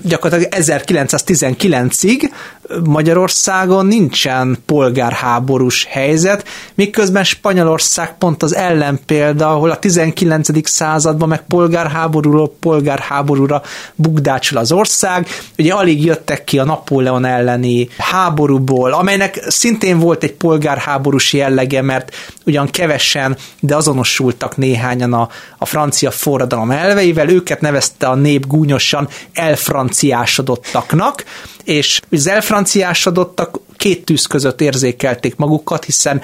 gyakorlatilag 0.03 0.53
1919-ig 0.55 2.29
Magyarországon 2.83 3.85
nincsen 3.85 4.57
polgárháborús 4.65 5.85
helyzet, 5.89 6.47
miközben 6.75 7.23
Spanyolország 7.23 8.17
pont 8.17 8.43
az 8.43 8.55
ellenpélda, 8.55 9.49
ahol 9.49 9.69
a 9.69 9.79
19. 9.79 10.69
században 10.69 11.27
meg 11.27 11.41
polgárháborúról 11.47 12.55
polgárháborúra 12.59 13.61
bukdácsol 13.95 14.59
az 14.59 14.71
ország. 14.71 15.27
Ugye 15.57 15.73
alig 15.73 16.05
jöttek 16.05 16.43
ki 16.43 16.59
a 16.59 16.63
Napóleon 16.63 17.25
elleni 17.25 17.89
háborúból, 17.97 18.93
amelynek 18.93 19.43
szintén 19.47 19.99
volt 19.99 20.23
egy 20.23 20.33
polgárháborús 20.33 21.33
jellege, 21.33 21.81
mert 21.81 22.15
ugyan 22.45 22.67
kevesen, 22.67 23.37
de 23.59 23.75
azonosultak 23.75 24.57
néhányan 24.57 25.13
a, 25.13 25.29
a 25.57 25.65
francia 25.65 26.11
forradalom 26.11 26.71
elveivel, 26.71 27.29
őket 27.29 27.61
nevezte 27.61 28.07
a 28.07 28.15
nép 28.15 28.47
gúnyosan 28.47 29.07
elfranciásodottaknak, 29.77 31.23
és 31.63 32.01
az 32.11 32.27
elfranciásodottak 32.27 33.59
két 33.75 34.05
tűz 34.05 34.25
között 34.25 34.61
érzékelték 34.61 35.35
magukat, 35.35 35.85
hiszen 35.85 36.21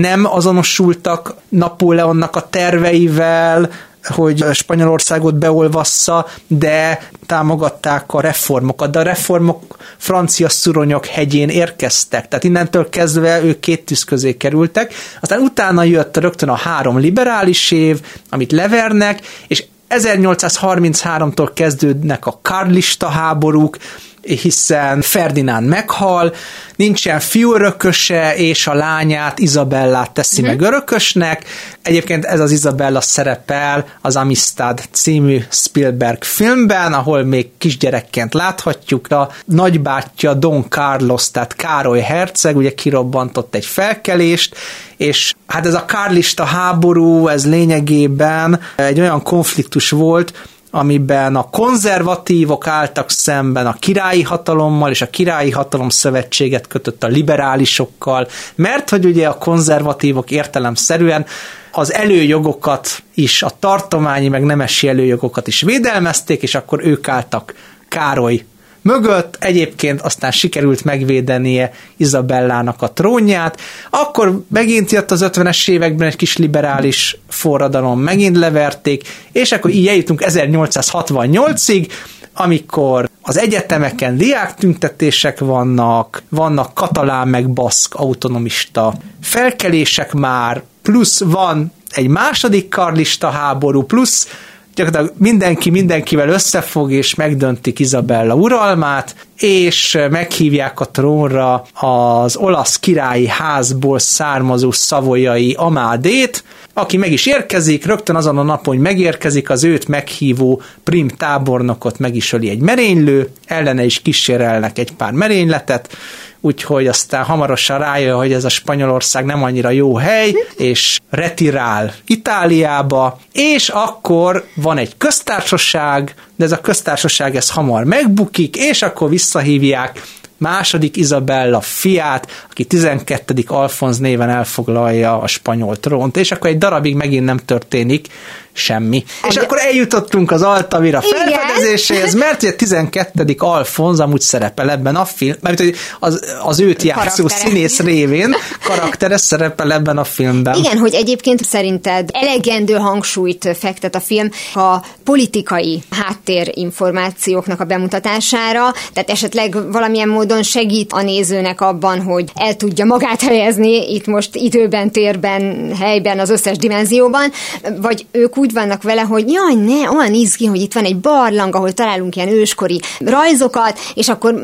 nem 0.00 0.26
azonosultak 0.26 1.34
Napóleonnak 1.48 2.36
a 2.36 2.48
terveivel, 2.48 3.70
hogy 4.04 4.44
Spanyolországot 4.52 5.34
beolvassza, 5.34 6.26
de 6.46 7.08
támogatták 7.26 8.12
a 8.12 8.20
reformokat, 8.20 8.90
de 8.90 8.98
a 8.98 9.02
reformok 9.02 9.76
francia 9.96 10.48
szuronyok 10.48 11.06
hegyén 11.06 11.48
érkeztek, 11.48 12.28
tehát 12.28 12.44
innentől 12.44 12.88
kezdve 12.88 13.42
ők 13.42 13.60
két 13.60 13.84
tűz 13.84 14.04
közé 14.04 14.36
kerültek, 14.36 14.94
aztán 15.20 15.40
utána 15.40 15.82
jött 15.82 16.16
rögtön 16.16 16.48
a 16.48 16.56
három 16.56 16.98
liberális 16.98 17.70
év, 17.70 18.00
amit 18.30 18.52
levernek, 18.52 19.20
és 19.46 19.64
1833-tól 19.98 21.50
kezdődnek 21.54 22.26
a 22.26 22.38
karlista 22.42 23.08
háborúk, 23.08 23.76
hiszen 24.24 25.00
Ferdinánd 25.00 25.68
meghal, 25.68 26.34
nincsen 26.76 27.20
fiú 27.20 27.54
örököse, 27.54 28.36
és 28.36 28.66
a 28.66 28.74
lányát, 28.74 29.38
Izabellát 29.38 30.10
teszi 30.10 30.40
uh-huh. 30.40 30.56
meg 30.56 30.66
örökösnek. 30.66 31.44
Egyébként 31.82 32.24
ez 32.24 32.40
az 32.40 32.50
Izabella 32.50 33.00
szerepel 33.00 33.86
az 34.00 34.16
Amistad 34.16 34.80
című 34.90 35.44
Spielberg 35.50 36.24
filmben, 36.24 36.92
ahol 36.92 37.24
még 37.24 37.48
kisgyerekként 37.58 38.34
láthatjuk. 38.34 39.10
A 39.10 39.30
nagybátyja 39.44 40.34
Don 40.34 40.66
Carlos, 40.68 41.30
tehát 41.30 41.56
Károly 41.56 42.00
herceg, 42.00 42.56
ugye 42.56 42.74
kirobbantott 42.74 43.54
egy 43.54 43.66
felkelést, 43.66 44.56
és 44.96 45.34
hát 45.46 45.66
ez 45.66 45.74
a 45.74 45.84
kárlista 45.84 46.44
háború, 46.44 47.28
ez 47.28 47.46
lényegében 47.46 48.60
egy 48.76 49.00
olyan 49.00 49.22
konfliktus 49.22 49.90
volt, 49.90 50.32
amiben 50.74 51.36
a 51.36 51.42
konzervatívok 51.50 52.66
álltak 52.66 53.10
szemben 53.10 53.66
a 53.66 53.72
királyi 53.72 54.22
hatalommal, 54.22 54.90
és 54.90 55.02
a 55.02 55.10
királyi 55.10 55.50
hatalom 55.50 55.88
szövetséget 55.88 56.66
kötött 56.66 57.04
a 57.04 57.06
liberálisokkal, 57.06 58.28
mert 58.54 58.90
hogy 58.90 59.04
ugye 59.04 59.28
a 59.28 59.38
konzervatívok 59.38 60.30
értelemszerűen 60.30 61.26
az 61.72 61.92
előjogokat 61.92 63.02
is, 63.14 63.42
a 63.42 63.50
tartományi 63.58 64.28
meg 64.28 64.44
nemesi 64.44 64.88
előjogokat 64.88 65.46
is 65.46 65.62
védelmezték, 65.62 66.42
és 66.42 66.54
akkor 66.54 66.86
ők 66.86 67.08
álltak 67.08 67.54
Károly 67.88 68.44
mögött, 68.84 69.36
egyébként 69.40 70.00
aztán 70.00 70.30
sikerült 70.30 70.84
megvédenie 70.84 71.72
Izabellának 71.96 72.82
a 72.82 72.92
trónját, 72.92 73.60
akkor 73.90 74.42
megint 74.48 74.90
jött 74.90 75.10
az 75.10 75.24
50-es 75.24 75.68
években 75.68 76.08
egy 76.08 76.16
kis 76.16 76.36
liberális 76.36 77.18
forradalom, 77.28 78.00
megint 78.00 78.36
leverték, 78.36 79.08
és 79.32 79.52
akkor 79.52 79.70
így 79.70 79.88
eljutunk 79.88 80.22
1868-ig, 80.26 81.88
amikor 82.34 83.08
az 83.22 83.38
egyetemeken 83.38 84.16
diák 84.16 84.54
tüntetések 84.54 85.38
vannak, 85.38 86.22
vannak 86.28 86.74
katalán 86.74 87.28
meg 87.28 87.50
baszk 87.50 87.94
autonomista 87.94 88.94
felkelések 89.20 90.12
már, 90.12 90.62
plusz 90.82 91.20
van 91.20 91.72
egy 91.90 92.08
második 92.08 92.68
karlista 92.68 93.30
háború, 93.30 93.82
plusz 93.82 94.28
gyakorlatilag 94.74 95.14
mindenki 95.18 95.70
mindenkivel 95.70 96.28
összefog, 96.28 96.92
és 96.92 97.14
megdöntik 97.14 97.78
Izabella 97.78 98.34
uralmát, 98.34 99.14
és 99.38 99.98
meghívják 100.10 100.80
a 100.80 100.84
trónra 100.84 101.64
az 101.72 102.36
olasz 102.36 102.78
királyi 102.78 103.26
házból 103.26 103.98
származó 103.98 104.70
szavolyai 104.70 105.54
Amádét, 105.58 106.44
aki 106.72 106.96
meg 106.96 107.12
is 107.12 107.26
érkezik, 107.26 107.86
rögtön 107.86 108.16
azon 108.16 108.38
a 108.38 108.42
napon, 108.42 108.74
hogy 108.74 108.82
megérkezik, 108.82 109.50
az 109.50 109.64
őt 109.64 109.88
meghívó 109.88 110.62
prim 110.84 111.08
tábornokot 111.08 111.98
meg 111.98 112.14
is 112.16 112.32
öli 112.32 112.48
egy 112.48 112.60
merénylő, 112.60 113.30
ellene 113.46 113.84
is 113.84 114.02
kísérelnek 114.02 114.78
egy 114.78 114.92
pár 114.92 115.12
merényletet, 115.12 115.96
úgyhogy 116.44 116.86
aztán 116.86 117.24
hamarosan 117.24 117.78
rájön, 117.78 118.16
hogy 118.16 118.32
ez 118.32 118.44
a 118.44 118.48
Spanyolország 118.48 119.24
nem 119.24 119.42
annyira 119.42 119.70
jó 119.70 119.96
hely, 119.96 120.34
és 120.56 121.00
retirál 121.10 121.94
Itáliába, 122.06 123.18
és 123.32 123.68
akkor 123.68 124.44
van 124.54 124.78
egy 124.78 124.96
köztársaság, 124.96 126.14
de 126.36 126.44
ez 126.44 126.52
a 126.52 126.60
köztársaság 126.60 127.36
ez 127.36 127.50
hamar 127.50 127.84
megbukik, 127.84 128.56
és 128.56 128.82
akkor 128.82 129.08
visszahívják 129.08 130.02
második 130.36 130.96
Izabella 130.96 131.60
fiát, 131.60 132.46
aki 132.50 132.64
12. 132.64 133.34
Alfonz 133.46 133.98
néven 133.98 134.28
elfoglalja 134.28 135.20
a 135.20 135.26
spanyol 135.26 135.76
trónt, 135.76 136.16
és 136.16 136.32
akkor 136.32 136.50
egy 136.50 136.58
darabig 136.58 136.94
megint 136.94 137.24
nem 137.24 137.38
történik 137.38 138.08
semmi. 138.54 139.04
És 139.28 139.36
akkor 139.36 139.58
eljutottunk 139.58 140.30
az 140.30 140.42
Altavira 140.42 141.00
felfedezéséhez, 141.00 142.14
mert 142.14 142.42
ugye 142.42 142.52
12. 142.52 143.34
Alfonz 143.38 144.00
amúgy 144.00 144.20
szerepel 144.20 144.70
ebben 144.70 144.96
a 144.96 145.04
film, 145.04 145.34
mert 145.40 145.62
az, 146.00 146.20
az 146.42 146.60
őt 146.60 146.82
játszó 146.82 147.28
színész 147.28 147.80
révén 147.80 148.34
karaktere 148.64 149.16
szerepel 149.16 149.72
ebben 149.72 149.98
a 149.98 150.04
filmben. 150.04 150.54
Igen, 150.54 150.78
hogy 150.78 150.94
egyébként 150.94 151.44
szerinted 151.44 152.08
elegendő 152.12 152.74
hangsúlyt 152.74 153.56
fektet 153.58 153.94
a 153.94 154.00
film 154.00 154.30
a 154.54 154.76
politikai 155.04 155.82
háttérinformációknak 155.90 157.60
a 157.60 157.64
bemutatására, 157.64 158.72
tehát 158.92 159.10
esetleg 159.10 159.72
valamilyen 159.72 160.08
módon 160.08 160.42
segít 160.42 160.92
a 160.92 161.02
nézőnek 161.02 161.60
abban, 161.60 162.02
hogy 162.02 162.30
el 162.34 162.56
tudja 162.56 162.84
magát 162.84 163.22
helyezni 163.22 163.94
itt 163.94 164.06
most 164.06 164.34
időben, 164.34 164.90
térben, 164.90 165.74
helyben, 165.76 166.18
az 166.18 166.30
összes 166.30 166.56
dimenzióban, 166.56 167.32
vagy 167.80 168.06
ők 168.10 168.36
úgy 168.36 168.43
úgy 168.44 168.52
vannak 168.52 168.82
vele, 168.82 169.00
hogy 169.00 169.30
jaj, 169.30 169.54
ne, 169.54 169.90
olyan 169.90 170.14
izgi, 170.14 170.46
hogy 170.46 170.60
itt 170.60 170.72
van 170.72 170.84
egy 170.84 170.96
barlang, 170.96 171.54
ahol 171.54 171.72
találunk 171.72 172.16
ilyen 172.16 172.28
őskori 172.28 172.80
rajzokat, 172.98 173.78
és 173.94 174.08
akkor 174.08 174.34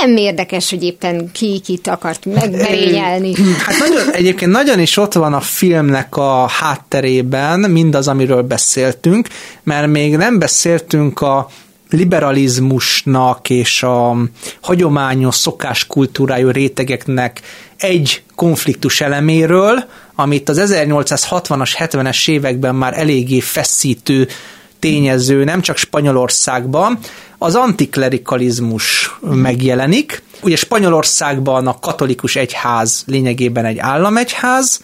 nem 0.00 0.16
érdekes, 0.16 0.70
hogy 0.70 0.82
éppen 0.82 1.30
ki 1.32 1.60
kit 1.64 1.86
akart 1.86 2.24
megmerényelni. 2.24 3.34
Hát 3.66 3.78
nagyon, 3.78 4.12
egyébként 4.12 4.50
nagyon 4.50 4.80
is 4.80 4.96
ott 4.96 5.12
van 5.12 5.34
a 5.34 5.40
filmnek 5.40 6.16
a 6.16 6.46
hátterében 6.48 7.60
mindaz, 7.60 8.08
amiről 8.08 8.42
beszéltünk, 8.42 9.28
mert 9.62 9.86
még 9.86 10.16
nem 10.16 10.38
beszéltünk 10.38 11.20
a 11.20 11.48
liberalizmusnak 11.90 13.50
és 13.50 13.82
a 13.82 14.16
hagyományos 14.60 15.34
szokáskultúrájú 15.34 16.50
rétegeknek 16.50 17.40
egy 17.76 18.22
konfliktus 18.34 19.00
eleméről, 19.00 19.84
amit 20.20 20.48
az 20.48 20.60
1860-as, 20.64 21.74
70-es 21.78 22.30
években 22.30 22.74
már 22.74 22.98
eléggé 22.98 23.40
feszítő 23.40 24.28
tényező, 24.78 25.44
nem 25.44 25.60
csak 25.60 25.76
Spanyolországban, 25.76 26.98
az 27.38 27.54
antiklerikalizmus 27.54 29.16
megjelenik. 29.20 30.22
Ugye 30.42 30.56
Spanyolországban 30.56 31.66
a 31.66 31.78
katolikus 31.78 32.36
egyház 32.36 33.02
lényegében 33.06 33.64
egy 33.64 33.78
államegyház, 33.78 34.80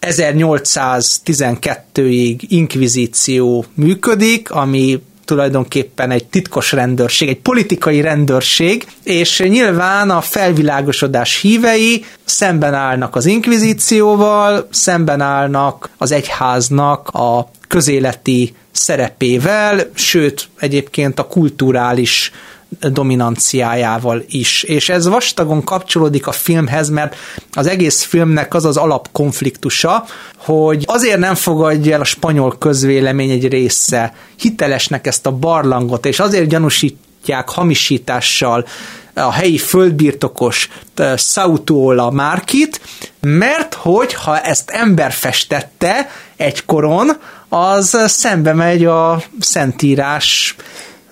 1812-ig 0.00 2.40
inkvizíció 2.40 3.64
működik, 3.74 4.50
ami 4.50 5.02
tulajdonképpen 5.28 6.10
egy 6.10 6.24
titkos 6.24 6.72
rendőrség, 6.72 7.28
egy 7.28 7.40
politikai 7.40 8.00
rendőrség, 8.00 8.86
és 9.02 9.38
nyilván 9.38 10.10
a 10.10 10.20
felvilágosodás 10.20 11.40
hívei 11.40 12.04
szemben 12.24 12.74
állnak 12.74 13.16
az 13.16 13.26
inkvizícióval, 13.26 14.68
szemben 14.70 15.20
állnak 15.20 15.90
az 15.96 16.12
egyháznak 16.12 17.08
a 17.08 17.50
közéleti 17.68 18.54
szerepével, 18.70 19.90
sőt, 19.94 20.48
egyébként 20.58 21.18
a 21.18 21.26
kulturális 21.26 22.32
dominanciájával 22.80 24.22
is. 24.28 24.62
És 24.62 24.88
ez 24.88 25.08
vastagon 25.08 25.64
kapcsolódik 25.64 26.26
a 26.26 26.32
filmhez, 26.32 26.88
mert 26.88 27.16
az 27.52 27.66
egész 27.66 28.02
filmnek 28.02 28.54
az 28.54 28.64
az 28.64 28.76
alapkonfliktusa, 28.76 30.04
hogy 30.36 30.84
azért 30.86 31.18
nem 31.18 31.34
fogadja 31.34 31.94
el 31.94 32.00
a 32.00 32.04
spanyol 32.04 32.58
közvélemény 32.58 33.30
egy 33.30 33.48
része 33.48 34.14
hitelesnek 34.36 35.06
ezt 35.06 35.26
a 35.26 35.32
barlangot, 35.32 36.06
és 36.06 36.20
azért 36.20 36.48
gyanúsítják 36.48 37.48
hamisítással 37.48 38.66
a 39.14 39.32
helyi 39.32 39.58
földbirtokos 39.58 40.68
Sautuola 41.16 42.10
Márkit, 42.10 42.80
mert 43.20 43.74
hogy 43.74 44.14
ha 44.14 44.40
ezt 44.40 44.70
ember 44.70 45.12
festette 45.12 46.10
egykoron, 46.36 47.10
az 47.48 47.96
szembe 48.06 48.52
megy 48.52 48.84
a 48.84 49.22
Szentírás 49.40 50.56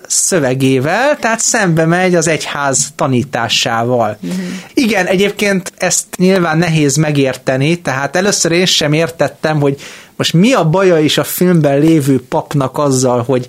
szövegével, 0.07 1.17
tehát 1.19 1.39
szembe 1.39 1.85
megy 1.85 2.15
az 2.15 2.27
egyház 2.27 2.91
tanításával. 2.95 4.17
Uh-huh. 4.21 4.39
Igen, 4.73 5.05
egyébként 5.05 5.73
ezt 5.77 6.05
nyilván 6.17 6.57
nehéz 6.57 6.95
megérteni, 6.95 7.81
tehát 7.81 8.15
először 8.15 8.51
én 8.51 8.65
sem 8.65 8.93
értettem, 8.93 9.59
hogy 9.59 9.81
most 10.15 10.33
mi 10.33 10.53
a 10.53 10.69
baja 10.69 10.99
is 10.99 11.17
a 11.17 11.23
filmben 11.23 11.79
lévő 11.79 12.23
papnak 12.29 12.77
azzal, 12.77 13.23
hogy 13.23 13.47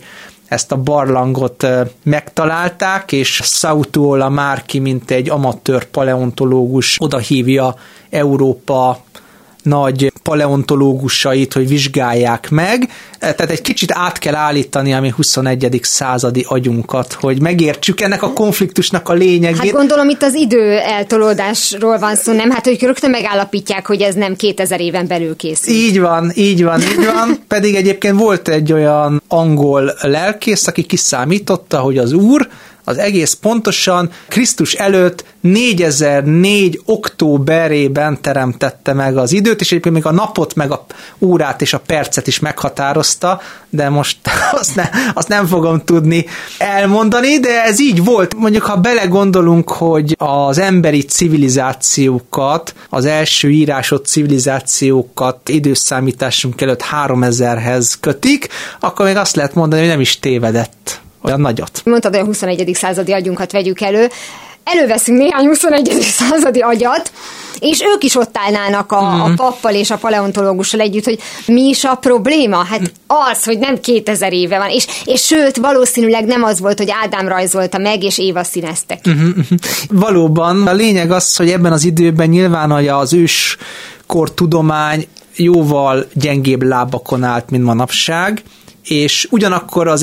ezt 0.49 0.73
a 0.73 0.77
barlangot 0.77 1.67
megtalálták, 2.03 3.13
és 3.13 3.41
Sautuola 3.45 4.29
Márki, 4.29 4.79
mint 4.79 5.11
egy 5.11 5.31
amatőr 5.31 5.85
paleontológus 5.85 6.97
odahívja 7.01 7.75
Európa 8.11 9.03
nagy 9.69 10.13
paleontológusait, 10.23 11.53
hogy 11.53 11.69
vizsgálják 11.69 12.51
meg, 12.51 12.89
tehát 13.19 13.51
egy 13.51 13.63
kicsit 13.63 13.93
át 13.93 14.19
kell 14.19 14.35
állítani 14.35 14.95
a 14.95 15.01
mi 15.01 15.13
21. 15.17 15.81
századi 15.83 16.45
agyunkat, 16.49 17.13
hogy 17.13 17.41
megértsük 17.41 18.01
ennek 18.01 18.23
a 18.23 18.33
konfliktusnak 18.33 19.09
a 19.09 19.13
lényegét. 19.13 19.59
Hát 19.59 19.71
gondolom 19.71 20.09
itt 20.09 20.23
az 20.23 20.35
idő 20.35 20.79
eltolódásról 20.79 21.99
van 21.99 22.17
szó, 22.17 22.33
nem? 22.33 22.51
Hát, 22.51 22.65
hogy 22.65 22.83
rögtön 22.83 23.11
megállapítják, 23.11 23.87
hogy 23.87 24.01
ez 24.01 24.15
nem 24.15 24.37
2000 24.37 24.81
éven 24.81 25.07
belül 25.07 25.37
készül. 25.37 25.75
Így 25.75 26.01
van, 26.01 26.33
így 26.35 26.65
van, 26.65 26.81
így 26.81 27.05
van. 27.05 27.39
Pedig 27.49 27.75
egyébként 27.75 28.19
volt 28.19 28.49
egy 28.49 28.73
olyan 28.73 29.23
angol 29.29 29.95
lelkész, 30.01 30.67
aki 30.67 30.83
kiszámította, 30.83 31.79
hogy 31.79 31.99
az 31.99 32.13
úr 32.13 32.49
az 32.89 32.99
egész 32.99 33.33
pontosan 33.33 34.11
Krisztus 34.29 34.75
előtt 34.75 35.25
4004 35.41 36.81
októberében 36.85 38.21
teremtette 38.21 38.93
meg 38.93 39.17
az 39.17 39.33
időt, 39.33 39.61
és 39.61 39.71
egyébként 39.71 39.95
még 39.95 40.07
a 40.07 40.13
napot, 40.13 40.55
meg 40.55 40.71
a 40.71 40.85
órát 41.19 41.63
és 41.63 41.73
a 41.73 41.81
percet 41.87 42.27
is 42.27 42.39
meghatározta, 42.39 43.41
de 43.71 43.89
most 43.89 44.19
azt, 44.61 44.75
ne, 44.75 44.91
azt 45.15 45.29
nem 45.29 45.47
fogom 45.47 45.85
tudni 45.85 46.25
elmondani, 46.59 47.39
de 47.39 47.63
ez 47.65 47.81
így 47.81 48.05
volt. 48.05 48.35
Mondjuk, 48.35 48.63
ha 48.63 48.77
belegondolunk, 48.77 49.71
hogy 49.71 50.15
az 50.19 50.59
emberi 50.59 51.03
civilizációkat, 51.03 52.75
az 52.91 53.05
első 53.05 53.51
írásott 53.51 54.07
civilizációkat 54.07 55.49
időszámításunk 55.49 56.61
előtt 56.61 56.85
3000-hez 57.07 57.93
kötik, 58.01 58.49
akkor 58.81 59.07
még 59.07 59.17
azt 59.17 59.37
lehet 59.37 59.55
mondani, 59.55 59.81
hogy 59.83 59.91
nem 59.91 60.01
is 60.01 60.19
tévedett 60.19 61.01
olyan 61.23 61.41
nagyot. 61.41 61.83
Mondtad, 61.85 62.13
hogy 62.15 62.23
a 62.23 62.27
21. 62.27 62.71
századi 62.75 63.13
agyunkat 63.13 63.53
vegyük 63.53 63.81
elő. 63.81 64.09
Előveszünk 64.65 65.19
néhány 65.19 65.47
21. 65.47 66.01
századi 66.31 66.61
agyat, 66.61 67.13
és 67.59 67.83
ők 67.95 68.05
is 68.05 68.15
ott 68.15 68.39
állnának 68.39 68.93
a, 68.93 69.17
mm. 69.17 69.21
a 69.21 69.35
pappal 69.37 69.75
és 69.75 69.91
a 69.91 69.97
paleontológussal 69.97 70.81
együtt, 70.81 71.05
hogy 71.05 71.19
mi 71.47 71.69
is 71.69 71.85
a 71.85 71.95
probléma? 71.95 72.57
Hát 72.57 72.93
az, 73.07 73.45
hogy 73.45 73.59
nem 73.59 73.81
2000 73.81 74.33
éve 74.33 74.59
van, 74.59 74.69
és, 74.69 74.87
és 75.05 75.25
sőt, 75.25 75.57
valószínűleg 75.57 76.25
nem 76.25 76.43
az 76.43 76.61
volt, 76.61 76.79
hogy 76.79 76.93
Ádám 77.03 77.29
rajzolta 77.29 77.79
meg, 77.79 78.03
és 78.03 78.19
Éva 78.19 78.45
színeztek. 78.45 79.09
Mm-hmm. 79.09 79.31
Valóban, 79.89 80.67
a 80.67 80.73
lényeg 80.73 81.11
az, 81.11 81.37
hogy 81.37 81.51
ebben 81.51 81.73
az 81.73 81.85
időben 81.85 82.29
nyilván 82.29 82.71
az 82.71 83.13
őskor 83.13 84.35
tudomány 84.35 85.07
jóval 85.37 86.07
gyengébb 86.15 86.63
lábakon 86.63 87.25
állt, 87.25 87.51
mint 87.51 87.65
manapság, 87.65 88.43
és 88.85 89.29
ugyanakkor 89.31 89.89
az 89.89 90.03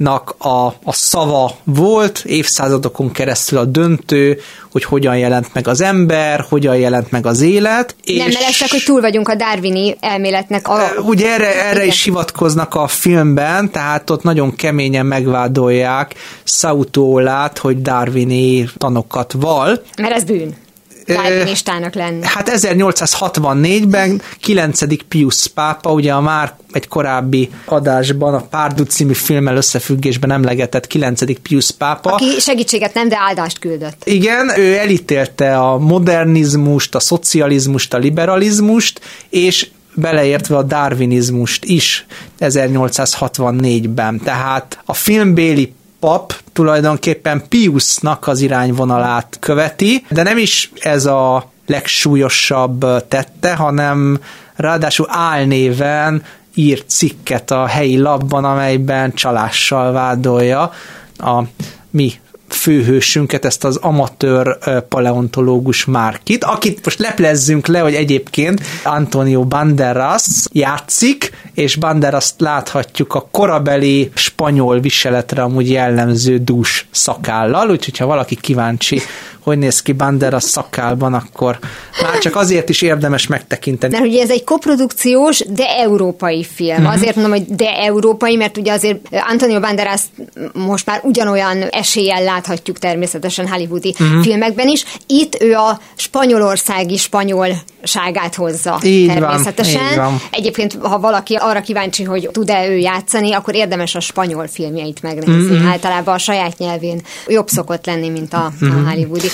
egyháznak 0.00 0.34
a, 0.38 0.66
a 0.66 0.92
szava 0.92 1.56
volt 1.64 2.22
évszázadokon 2.24 3.12
keresztül 3.12 3.58
a 3.58 3.64
döntő, 3.64 4.38
hogy 4.72 4.84
hogyan 4.84 5.18
jelent 5.18 5.54
meg 5.54 5.68
az 5.68 5.80
ember, 5.80 6.44
hogyan 6.48 6.76
jelent 6.76 7.10
meg 7.10 7.26
az 7.26 7.40
élet. 7.40 7.96
És 8.04 8.18
Nem 8.18 8.28
melesek, 8.32 8.70
hogy 8.70 8.82
túl 8.84 9.00
vagyunk 9.00 9.28
a 9.28 9.34
darwini 9.34 9.96
elméletnek. 10.00 10.68
A... 10.68 10.78
Ugye 11.04 11.32
erre, 11.32 11.64
erre 11.64 11.84
is 11.84 12.04
hivatkoznak 12.04 12.74
a 12.74 12.86
filmben, 12.86 13.70
tehát 13.70 14.10
ott 14.10 14.22
nagyon 14.22 14.54
keményen 14.54 15.06
megvádolják 15.06 16.14
Sautólát, 16.44 17.58
hogy 17.58 17.82
darwini 17.82 18.68
tanokat 18.76 19.32
val. 19.32 19.82
Mert 19.96 20.14
ez 20.14 20.24
bűn 20.24 20.54
darwinistának 21.14 21.94
lenni. 21.94 22.20
Hát 22.22 22.50
1864-ben 22.52 24.22
9. 24.40 24.80
Pius 25.08 25.46
pápa, 25.46 25.92
ugye 25.92 26.12
a 26.12 26.20
már 26.20 26.54
egy 26.72 26.88
korábbi 26.88 27.50
adásban, 27.64 28.34
a 28.34 28.40
Párdu 28.40 28.84
című 28.84 29.12
filmmel 29.12 29.56
összefüggésben 29.56 30.30
emlegetett 30.30 30.86
9. 30.86 31.40
Pius 31.42 31.70
pápa. 31.70 32.12
Aki 32.12 32.40
segítséget 32.40 32.94
nem, 32.94 33.08
de 33.08 33.16
áldást 33.18 33.58
küldött. 33.58 34.02
Igen, 34.04 34.58
ő 34.58 34.76
elítélte 34.76 35.58
a 35.58 35.78
modernizmust, 35.78 36.94
a 36.94 37.00
szocializmust, 37.00 37.94
a 37.94 37.98
liberalizmust, 37.98 39.00
és 39.28 39.68
beleértve 39.94 40.56
a 40.56 40.62
darwinizmust 40.62 41.64
is 41.64 42.06
1864-ben. 42.40 44.20
Tehát 44.24 44.78
a 44.84 44.94
filmbéli 44.94 45.72
pap 46.00 46.34
tulajdonképpen 46.52 47.42
Piusnak 47.48 48.26
az 48.26 48.40
irányvonalát 48.40 49.36
követi, 49.40 50.04
de 50.08 50.22
nem 50.22 50.38
is 50.38 50.70
ez 50.80 51.06
a 51.06 51.50
legsúlyosabb 51.66 52.86
tette, 53.08 53.54
hanem 53.54 54.20
ráadásul 54.54 55.06
álnéven 55.08 56.22
írt 56.54 56.88
cikket 56.88 57.50
a 57.50 57.66
helyi 57.66 57.98
labban, 57.98 58.44
amelyben 58.44 59.14
csalással 59.14 59.92
vádolja 59.92 60.72
a 61.18 61.42
mi 61.90 62.12
főhősünket, 62.54 63.44
ezt 63.44 63.64
az 63.64 63.76
amatőr 63.76 64.58
paleontológus 64.88 65.84
Márkit, 65.84 66.44
akit 66.44 66.84
most 66.84 66.98
leplezzünk 66.98 67.66
le, 67.66 67.78
hogy 67.78 67.94
egyébként 67.94 68.60
Antonio 68.84 69.44
Banderas 69.44 70.26
játszik, 70.52 71.30
és 71.54 71.76
Banderas 71.76 72.30
láthatjuk 72.38 73.14
a 73.14 73.28
korabeli 73.30 74.10
spanyol 74.14 74.80
viseletre 74.80 75.42
amúgy 75.42 75.70
jellemző 75.70 76.38
dús 76.38 76.88
szakállal, 76.90 77.70
úgyhogy 77.70 77.96
ha 77.96 78.06
valaki 78.06 78.34
kíváncsi 78.34 79.00
hogy 79.42 79.58
néz 79.58 79.82
ki 79.82 79.92
Banderas 79.92 80.42
szakálban, 80.42 81.14
akkor 81.14 81.58
már 82.02 82.18
csak 82.18 82.36
azért 82.36 82.68
is 82.68 82.82
érdemes 82.82 83.26
megtekinteni. 83.26 83.92
Mert 83.92 84.06
ugye 84.06 84.22
ez 84.22 84.30
egy 84.30 84.44
koprodukciós, 84.44 85.42
de 85.48 85.64
európai 85.66 86.44
film. 86.44 86.76
Uh-huh. 86.76 86.92
Azért 86.92 87.14
mondom, 87.14 87.32
hogy 87.32 87.44
de 87.54 87.76
európai, 87.76 88.36
mert 88.36 88.56
ugye 88.56 88.72
azért 88.72 89.08
Antonio 89.30 89.60
Banderas 89.60 90.02
most 90.52 90.86
már 90.86 91.00
ugyanolyan 91.02 91.62
eséllyel 91.62 92.22
láthatjuk 92.22 92.78
természetesen 92.78 93.48
hollywoodi 93.48 93.94
uh-huh. 93.98 94.22
filmekben 94.22 94.68
is. 94.68 94.84
Itt 95.06 95.42
ő 95.42 95.54
a 95.54 95.80
spanyolországi 95.96 96.96
spanyol 96.96 97.48
ságát 97.82 98.34
hozza 98.34 98.78
Így 98.82 99.06
van, 99.06 99.16
természetesen. 99.16 99.90
így 99.90 99.96
van. 99.96 100.20
Egyébként, 100.30 100.78
ha 100.80 100.98
valaki 100.98 101.34
arra 101.34 101.60
kíváncsi, 101.60 102.04
hogy 102.04 102.28
tud-e 102.32 102.68
ő 102.68 102.76
játszani, 102.76 103.32
akkor 103.32 103.54
érdemes 103.54 103.94
a 103.94 104.00
spanyol 104.00 104.46
filmjeit 104.46 105.02
megnézni. 105.02 105.56
Mm-hmm. 105.56 105.66
Általában 105.66 106.14
a 106.14 106.18
saját 106.18 106.58
nyelvén 106.58 107.02
jobb 107.26 107.48
szokott 107.48 107.86
lenni, 107.86 108.08
mint 108.08 108.32
a, 108.32 108.52
mm-hmm. 108.64 108.84
a 108.84 108.90
hollywoodi. 108.90 109.28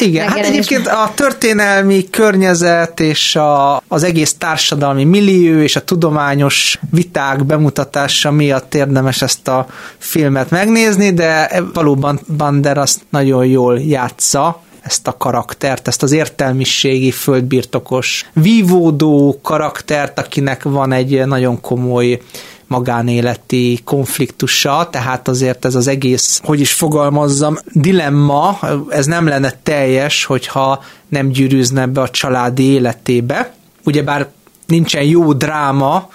Igen, 0.00 0.28
hát 0.28 0.44
egyébként 0.44 0.86
a 0.86 1.12
történelmi 1.14 2.10
környezet 2.10 3.00
és 3.00 3.36
a, 3.36 3.82
az 3.88 4.02
egész 4.02 4.34
társadalmi 4.38 5.04
millió 5.04 5.60
és 5.60 5.76
a 5.76 5.84
tudományos 5.84 6.78
viták 6.90 7.44
bemutatása 7.44 8.30
miatt 8.30 8.74
érdemes 8.74 9.22
ezt 9.22 9.48
a 9.48 9.66
filmet 9.98 10.50
megnézni, 10.50 11.12
de 11.12 11.62
valóban 11.72 12.20
Banderas 12.36 12.94
nagyon 13.10 13.46
jól 13.46 13.80
játsza, 13.80 14.62
ezt 14.82 15.06
a 15.06 15.16
karaktert, 15.16 15.88
ezt 15.88 16.02
az 16.02 16.12
értelmiségi, 16.12 17.10
földbirtokos, 17.10 18.30
vívódó 18.32 19.38
karaktert, 19.42 20.18
akinek 20.18 20.62
van 20.62 20.92
egy 20.92 21.26
nagyon 21.26 21.60
komoly 21.60 22.20
magánéleti 22.66 23.80
konfliktusa, 23.84 24.88
tehát 24.92 25.28
azért 25.28 25.64
ez 25.64 25.74
az 25.74 25.86
egész, 25.86 26.40
hogy 26.44 26.60
is 26.60 26.72
fogalmazzam, 26.72 27.58
dilemma, 27.72 28.58
ez 28.88 29.06
nem 29.06 29.26
lenne 29.26 29.52
teljes, 29.62 30.24
hogyha 30.24 30.82
nem 31.08 31.28
gyűrűzne 31.28 31.86
be 31.86 32.00
a 32.00 32.08
családi 32.08 32.62
életébe. 32.62 33.54
Ugyebár 33.84 34.28
nincsen 34.66 35.02
jó 35.02 35.32
dráma, 35.32 36.08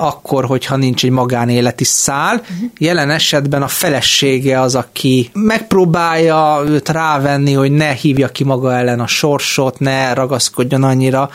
akkor, 0.00 0.44
hogyha 0.44 0.76
nincs 0.76 1.04
egy 1.04 1.10
magánéleti 1.10 1.84
szál. 1.84 2.42
Jelen 2.78 3.10
esetben 3.10 3.62
a 3.62 3.68
felesége 3.68 4.60
az, 4.60 4.74
aki 4.74 5.30
megpróbálja 5.32 6.62
őt 6.66 6.88
rávenni, 6.88 7.52
hogy 7.52 7.72
ne 7.72 7.90
hívja 7.90 8.28
ki 8.28 8.44
maga 8.44 8.74
ellen 8.74 9.00
a 9.00 9.06
sorsot, 9.06 9.78
ne 9.78 10.14
ragaszkodjon 10.14 10.82
annyira 10.82 11.30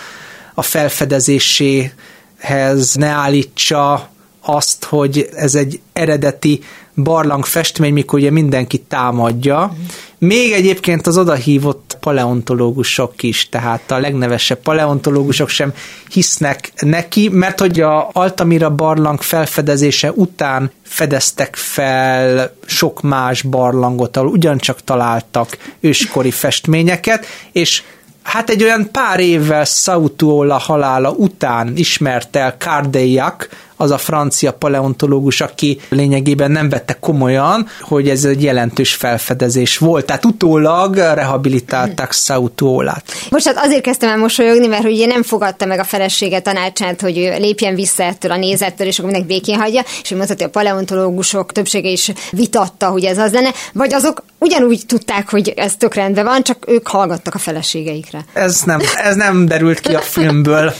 a 0.53 0.61
felfedezéséhez, 0.61 2.93
ne 2.93 3.07
állítsa 3.07 4.09
azt, 4.41 4.85
hogy 4.85 5.29
ez 5.35 5.55
egy 5.55 5.79
eredeti 5.93 6.59
barlang 6.95 7.45
festmény, 7.45 7.93
mikor 7.93 8.19
ugye 8.19 8.31
mindenki 8.31 8.79
támadja. 8.79 9.75
Még 10.17 10.51
egyébként 10.51 11.07
az 11.07 11.17
odahívott 11.17 11.94
paleontológusok 12.05 13.23
is, 13.23 13.49
tehát 13.49 13.91
a 13.91 13.99
legnevesebb 13.99 14.59
paleontológusok 14.59 15.49
sem 15.49 15.73
hisznek 16.09 16.71
neki, 16.79 17.29
mert 17.29 17.59
hogy 17.59 17.79
a 17.81 18.09
Altamira 18.11 18.69
barlang 18.69 19.21
felfedezése 19.21 20.11
után 20.11 20.71
fedeztek 20.83 21.55
fel 21.55 22.55
sok 22.65 23.01
más 23.01 23.41
barlangot, 23.41 24.17
ahol 24.17 24.29
ugyancsak 24.29 24.83
találtak 24.83 25.57
őskori 25.79 26.31
festményeket, 26.31 27.25
és 27.51 27.83
hát 28.23 28.49
egy 28.49 28.63
olyan 28.63 28.89
pár 28.91 29.19
évvel 29.19 29.65
Sautuola 29.65 30.57
halála 30.57 31.11
után 31.11 31.73
ismert 31.75 32.35
el 32.35 32.55
Cardeillac, 32.57 33.47
az 33.75 33.91
a 33.91 33.97
francia 33.97 34.53
paleontológus, 34.53 35.41
aki 35.41 35.79
lényegében 35.89 36.51
nem 36.51 36.69
vette 36.69 36.97
komolyan, 36.99 37.67
hogy 37.81 38.09
ez 38.09 38.23
egy 38.23 38.43
jelentős 38.43 38.93
felfedezés 38.93 39.77
volt. 39.77 40.05
Tehát 40.05 40.25
utólag 40.25 40.95
rehabilitálták 40.95 42.11
Sautuolát. 42.11 43.03
Most 43.29 43.45
hát 43.45 43.65
azért 43.65 43.81
kezdtem 43.81 44.09
el 44.09 44.17
mosolyogni, 44.17 44.67
mert 44.67 44.83
ugye 44.83 45.05
nem 45.05 45.23
fogadta 45.23 45.65
meg 45.65 45.79
a 45.79 45.83
felesége 45.83 46.39
tanácsát, 46.39 47.01
hogy 47.01 47.15
lépjen 47.15 47.75
vissza 47.75 48.03
ettől 48.03 48.31
a 48.31 48.37
nézettől, 48.37 48.87
és 48.87 48.99
akkor 48.99 49.11
mindenki 49.11 49.33
békén 49.33 49.59
hagyja, 49.59 49.81
és 50.01 50.09
hogy 50.09 50.17
mondta, 50.17 50.35
hogy 50.37 50.43
a 50.43 50.49
paleontológusok 50.49 51.51
többsége 51.51 51.89
is 51.89 52.11
vitatta, 52.31 52.87
hogy 52.87 53.03
ez 53.03 53.17
az 53.17 53.31
lenne, 53.31 53.51
vagy 53.73 53.93
azok 53.93 54.23
ugyanúgy 54.39 54.85
tudták, 54.87 55.29
hogy 55.29 55.53
ez 55.55 55.75
tök 55.75 55.93
rendben 55.93 56.25
van, 56.25 56.43
csak 56.43 56.63
ők 56.67 56.87
hallgattak 56.87 57.35
a 57.35 57.37
feleségeikre. 57.37 58.25
Ez 58.33 58.61
nem, 58.61 58.79
ez 58.95 59.15
nem 59.15 59.45
derült 59.45 59.79
ki 59.79 59.95
a 59.95 60.01
filmből. 60.01 60.73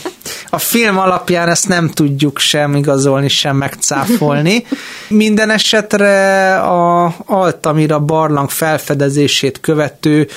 A 0.50 0.58
film 0.58 0.98
alapján 0.98 1.48
ezt 1.48 1.68
nem 1.68 1.90
tudjuk 1.90 2.38
sem 2.38 2.74
igazolni, 2.86 3.28
sem 3.28 3.56
megcáfolni. 3.56 4.64
Minden 5.08 5.50
esetre 5.50 6.56
a 6.56 7.14
Altamira 7.26 8.00
barlang 8.00 8.50
felfedezését 8.50 9.60
követő 9.60 10.28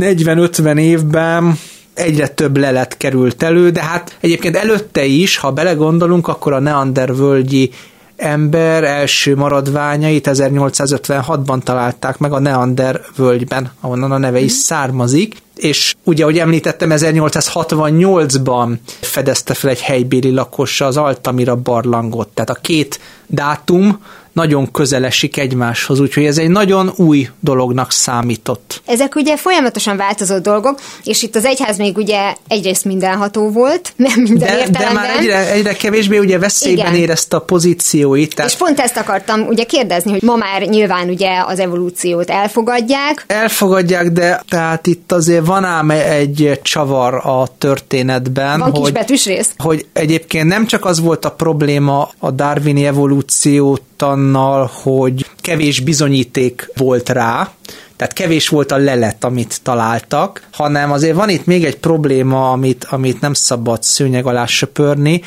40-50 0.00 0.78
évben 0.78 1.58
egyre 1.94 2.28
több 2.28 2.56
lelet 2.56 2.96
került 2.96 3.42
elő, 3.42 3.70
de 3.70 3.82
hát 3.82 4.16
egyébként 4.20 4.56
előtte 4.56 5.04
is, 5.04 5.36
ha 5.36 5.50
belegondolunk, 5.50 6.28
akkor 6.28 6.52
a 6.52 6.58
Neander 6.58 7.16
völgyi 7.16 7.70
ember 8.16 8.84
első 8.84 9.36
maradványait 9.36 10.28
1856-ban 10.32 11.62
találták 11.62 12.18
meg 12.18 12.32
a 12.32 12.38
Neander 12.38 13.00
völgyben, 13.16 13.70
ahonnan 13.80 14.12
a 14.12 14.18
neve 14.18 14.40
is 14.40 14.52
származik, 14.52 15.36
és 15.60 15.94
ugye, 16.04 16.22
ahogy 16.22 16.38
említettem, 16.38 16.90
1868-ban 16.92 18.72
fedezte 19.00 19.54
fel 19.54 19.70
egy 19.70 19.80
helybéli 19.80 20.30
lakossa 20.30 20.86
az 20.86 20.96
Altamira 20.96 21.56
barlangot, 21.56 22.28
tehát 22.28 22.50
a 22.50 22.54
két 22.54 23.00
dátum 23.26 23.98
nagyon 24.32 24.70
közel 24.70 25.04
esik 25.04 25.36
egymáshoz, 25.36 26.00
úgyhogy 26.00 26.24
ez 26.24 26.38
egy 26.38 26.48
nagyon 26.48 26.92
új 26.96 27.28
dolognak 27.40 27.92
számított. 27.92 28.82
Ezek 28.86 29.14
ugye 29.14 29.36
folyamatosan 29.36 29.96
változó 29.96 30.38
dolgok, 30.38 30.80
és 31.04 31.22
itt 31.22 31.36
az 31.36 31.44
egyház 31.44 31.76
még 31.76 31.96
ugye 31.96 32.34
egyrészt 32.48 32.84
mindenható 32.84 33.50
volt, 33.50 33.92
nem 33.96 34.20
minden 34.20 34.48
de, 34.48 34.58
értelemben. 34.58 35.02
De 35.02 35.08
már 35.08 35.18
egyre, 35.18 35.50
egyre 35.50 35.72
kevésbé 35.72 36.18
ugye 36.18 36.38
veszélyben 36.38 36.86
Igen. 36.86 37.00
érezte 37.00 37.36
a 37.36 37.40
pozícióit. 37.40 38.34
Tehát... 38.34 38.50
És 38.50 38.56
pont 38.56 38.80
ezt 38.80 38.96
akartam 38.96 39.40
ugye 39.40 39.64
kérdezni, 39.64 40.10
hogy 40.10 40.22
ma 40.22 40.36
már 40.36 40.62
nyilván 40.62 41.08
ugye 41.08 41.42
az 41.46 41.58
evolúciót 41.58 42.30
elfogadják. 42.30 43.24
Elfogadják, 43.26 44.08
de 44.08 44.42
tehát 44.48 44.86
itt 44.86 45.12
azért 45.12 45.46
van 45.50 45.64
ám 45.64 45.90
egy 45.90 46.60
csavar 46.62 47.14
a 47.14 47.48
történetben. 47.58 48.58
Van 48.58 48.70
hogy, 48.70 48.80
kisbetűs 48.80 49.26
rész? 49.26 49.50
Hogy 49.56 49.86
egyébként 49.92 50.48
nem 50.48 50.66
csak 50.66 50.84
az 50.84 51.00
volt 51.00 51.24
a 51.24 51.30
probléma 51.30 52.10
a 52.18 52.30
darwini 52.30 52.86
evolúciót 52.86 54.02
annal, 54.02 54.70
hogy 54.72 55.26
kevés 55.40 55.80
bizonyíték 55.80 56.70
volt 56.76 57.08
rá, 57.08 57.50
tehát 57.96 58.12
kevés 58.12 58.48
volt 58.48 58.72
a 58.72 58.76
lelet, 58.76 59.24
amit 59.24 59.60
találtak, 59.62 60.48
hanem 60.52 60.92
azért 60.92 61.16
van 61.16 61.28
itt 61.28 61.46
még 61.46 61.64
egy 61.64 61.76
probléma, 61.76 62.50
amit, 62.50 62.86
amit 62.90 63.20
nem 63.20 63.34
szabad 63.34 63.82
szőnyeg 63.82 64.26
alá 64.26 64.46
söpörni, 64.46 65.22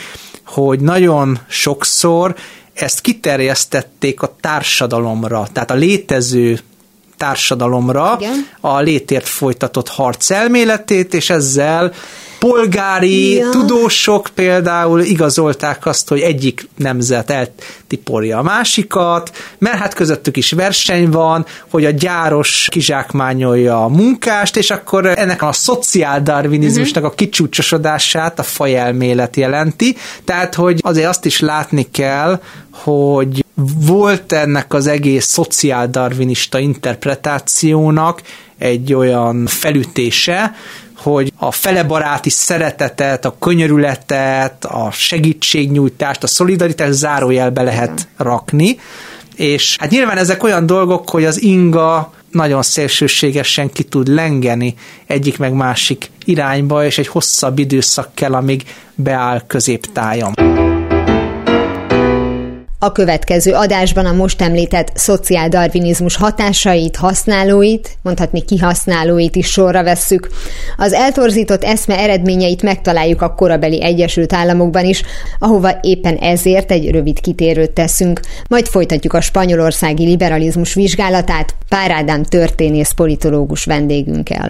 hogy 0.45 0.79
nagyon 0.79 1.39
sokszor 1.47 2.35
ezt 2.73 3.01
kiterjesztették 3.01 4.21
a 4.21 4.35
társadalomra, 4.41 5.47
tehát 5.53 5.71
a 5.71 5.75
létező 5.75 6.59
társadalomra 7.17 8.15
Igen. 8.19 8.47
a 8.61 8.79
létért 8.79 9.27
folytatott 9.27 9.87
harc 9.87 10.29
elméletét, 10.29 11.13
és 11.13 11.29
ezzel 11.29 11.93
polgári 12.49 13.33
ja. 13.33 13.49
tudósok 13.49 14.29
például 14.33 15.01
igazolták 15.01 15.85
azt, 15.85 16.09
hogy 16.09 16.19
egyik 16.19 16.67
nemzet 16.77 17.29
eltiporja 17.29 18.37
a 18.37 18.41
másikat, 18.41 19.31
mert 19.57 19.77
hát 19.77 19.93
közöttük 19.93 20.37
is 20.37 20.51
verseny 20.51 21.09
van, 21.09 21.45
hogy 21.69 21.85
a 21.85 21.89
gyáros 21.89 22.67
kizsákmányolja 22.71 23.83
a 23.83 23.87
munkást, 23.87 24.57
és 24.57 24.69
akkor 24.69 25.05
ennek 25.05 25.41
a 25.41 25.51
szociáldarvinizmusnak 25.51 27.03
a 27.03 27.09
kicsúcsosodását 27.11 28.39
a 28.39 28.43
fajelmélet 28.43 29.35
jelenti. 29.35 29.95
Tehát, 30.25 30.55
hogy 30.55 30.79
azért 30.81 31.07
azt 31.07 31.25
is 31.25 31.39
látni 31.39 31.87
kell, 31.91 32.41
hogy 32.71 33.45
volt 33.85 34.31
ennek 34.31 34.73
az 34.73 34.87
egész 34.87 35.25
szociáldarvinista 35.25 36.59
interpretációnak 36.59 38.21
egy 38.57 38.93
olyan 38.93 39.45
felütése, 39.45 40.55
hogy 41.03 41.31
a 41.37 41.51
felebaráti 41.51 42.29
szeretetet, 42.29 43.25
a 43.25 43.35
könyörületet, 43.39 44.65
a 44.65 44.91
segítségnyújtást, 44.91 46.23
a 46.23 46.27
szolidaritást 46.27 46.91
zárójelbe 46.91 47.61
lehet 47.61 48.07
rakni, 48.17 48.79
és 49.35 49.75
hát 49.79 49.89
nyilván 49.89 50.17
ezek 50.17 50.43
olyan 50.43 50.65
dolgok, 50.65 51.09
hogy 51.09 51.25
az 51.25 51.41
inga 51.41 52.13
nagyon 52.31 52.61
szélsőségesen 52.61 53.71
ki 53.71 53.83
tud 53.83 54.07
lengeni 54.07 54.75
egyik 55.07 55.37
meg 55.37 55.53
másik 55.53 56.11
irányba, 56.25 56.85
és 56.85 56.97
egy 56.97 57.07
hosszabb 57.07 57.59
időszak 57.59 58.09
kell, 58.13 58.33
amíg 58.33 58.63
beáll 58.95 59.41
középtájon. 59.47 60.52
A 62.83 62.91
következő 62.91 63.53
adásban 63.53 64.05
a 64.05 64.11
most 64.11 64.41
említett 64.41 64.91
szociáldarvinizmus 64.93 66.15
hatásait, 66.15 66.95
használóit, 66.95 67.97
mondhatni 68.01 68.41
kihasználóit 68.41 69.35
is 69.35 69.47
sorra 69.47 69.83
vesszük. 69.83 70.29
Az 70.77 70.93
eltorzított 70.93 71.63
eszme 71.63 71.97
eredményeit 71.97 72.61
megtaláljuk 72.61 73.21
a 73.21 73.33
korabeli 73.33 73.83
Egyesült 73.83 74.33
Államokban 74.33 74.85
is, 74.85 75.01
ahova 75.39 75.77
éppen 75.81 76.15
ezért 76.15 76.71
egy 76.71 76.91
rövid 76.91 77.19
kitérőt 77.19 77.71
teszünk. 77.71 78.19
Majd 78.49 78.65
folytatjuk 78.65 79.13
a 79.13 79.21
spanyolországi 79.21 80.05
liberalizmus 80.05 80.73
vizsgálatát 80.73 81.55
Pár 81.69 81.91
Ádám 81.91 82.23
történész 82.23 82.91
politológus 82.91 83.65
vendégünkkel. 83.65 84.49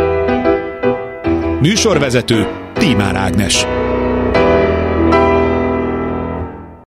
Műsorvezető 1.61 2.47
Tímár 2.73 3.15
Ágnes. 3.15 3.65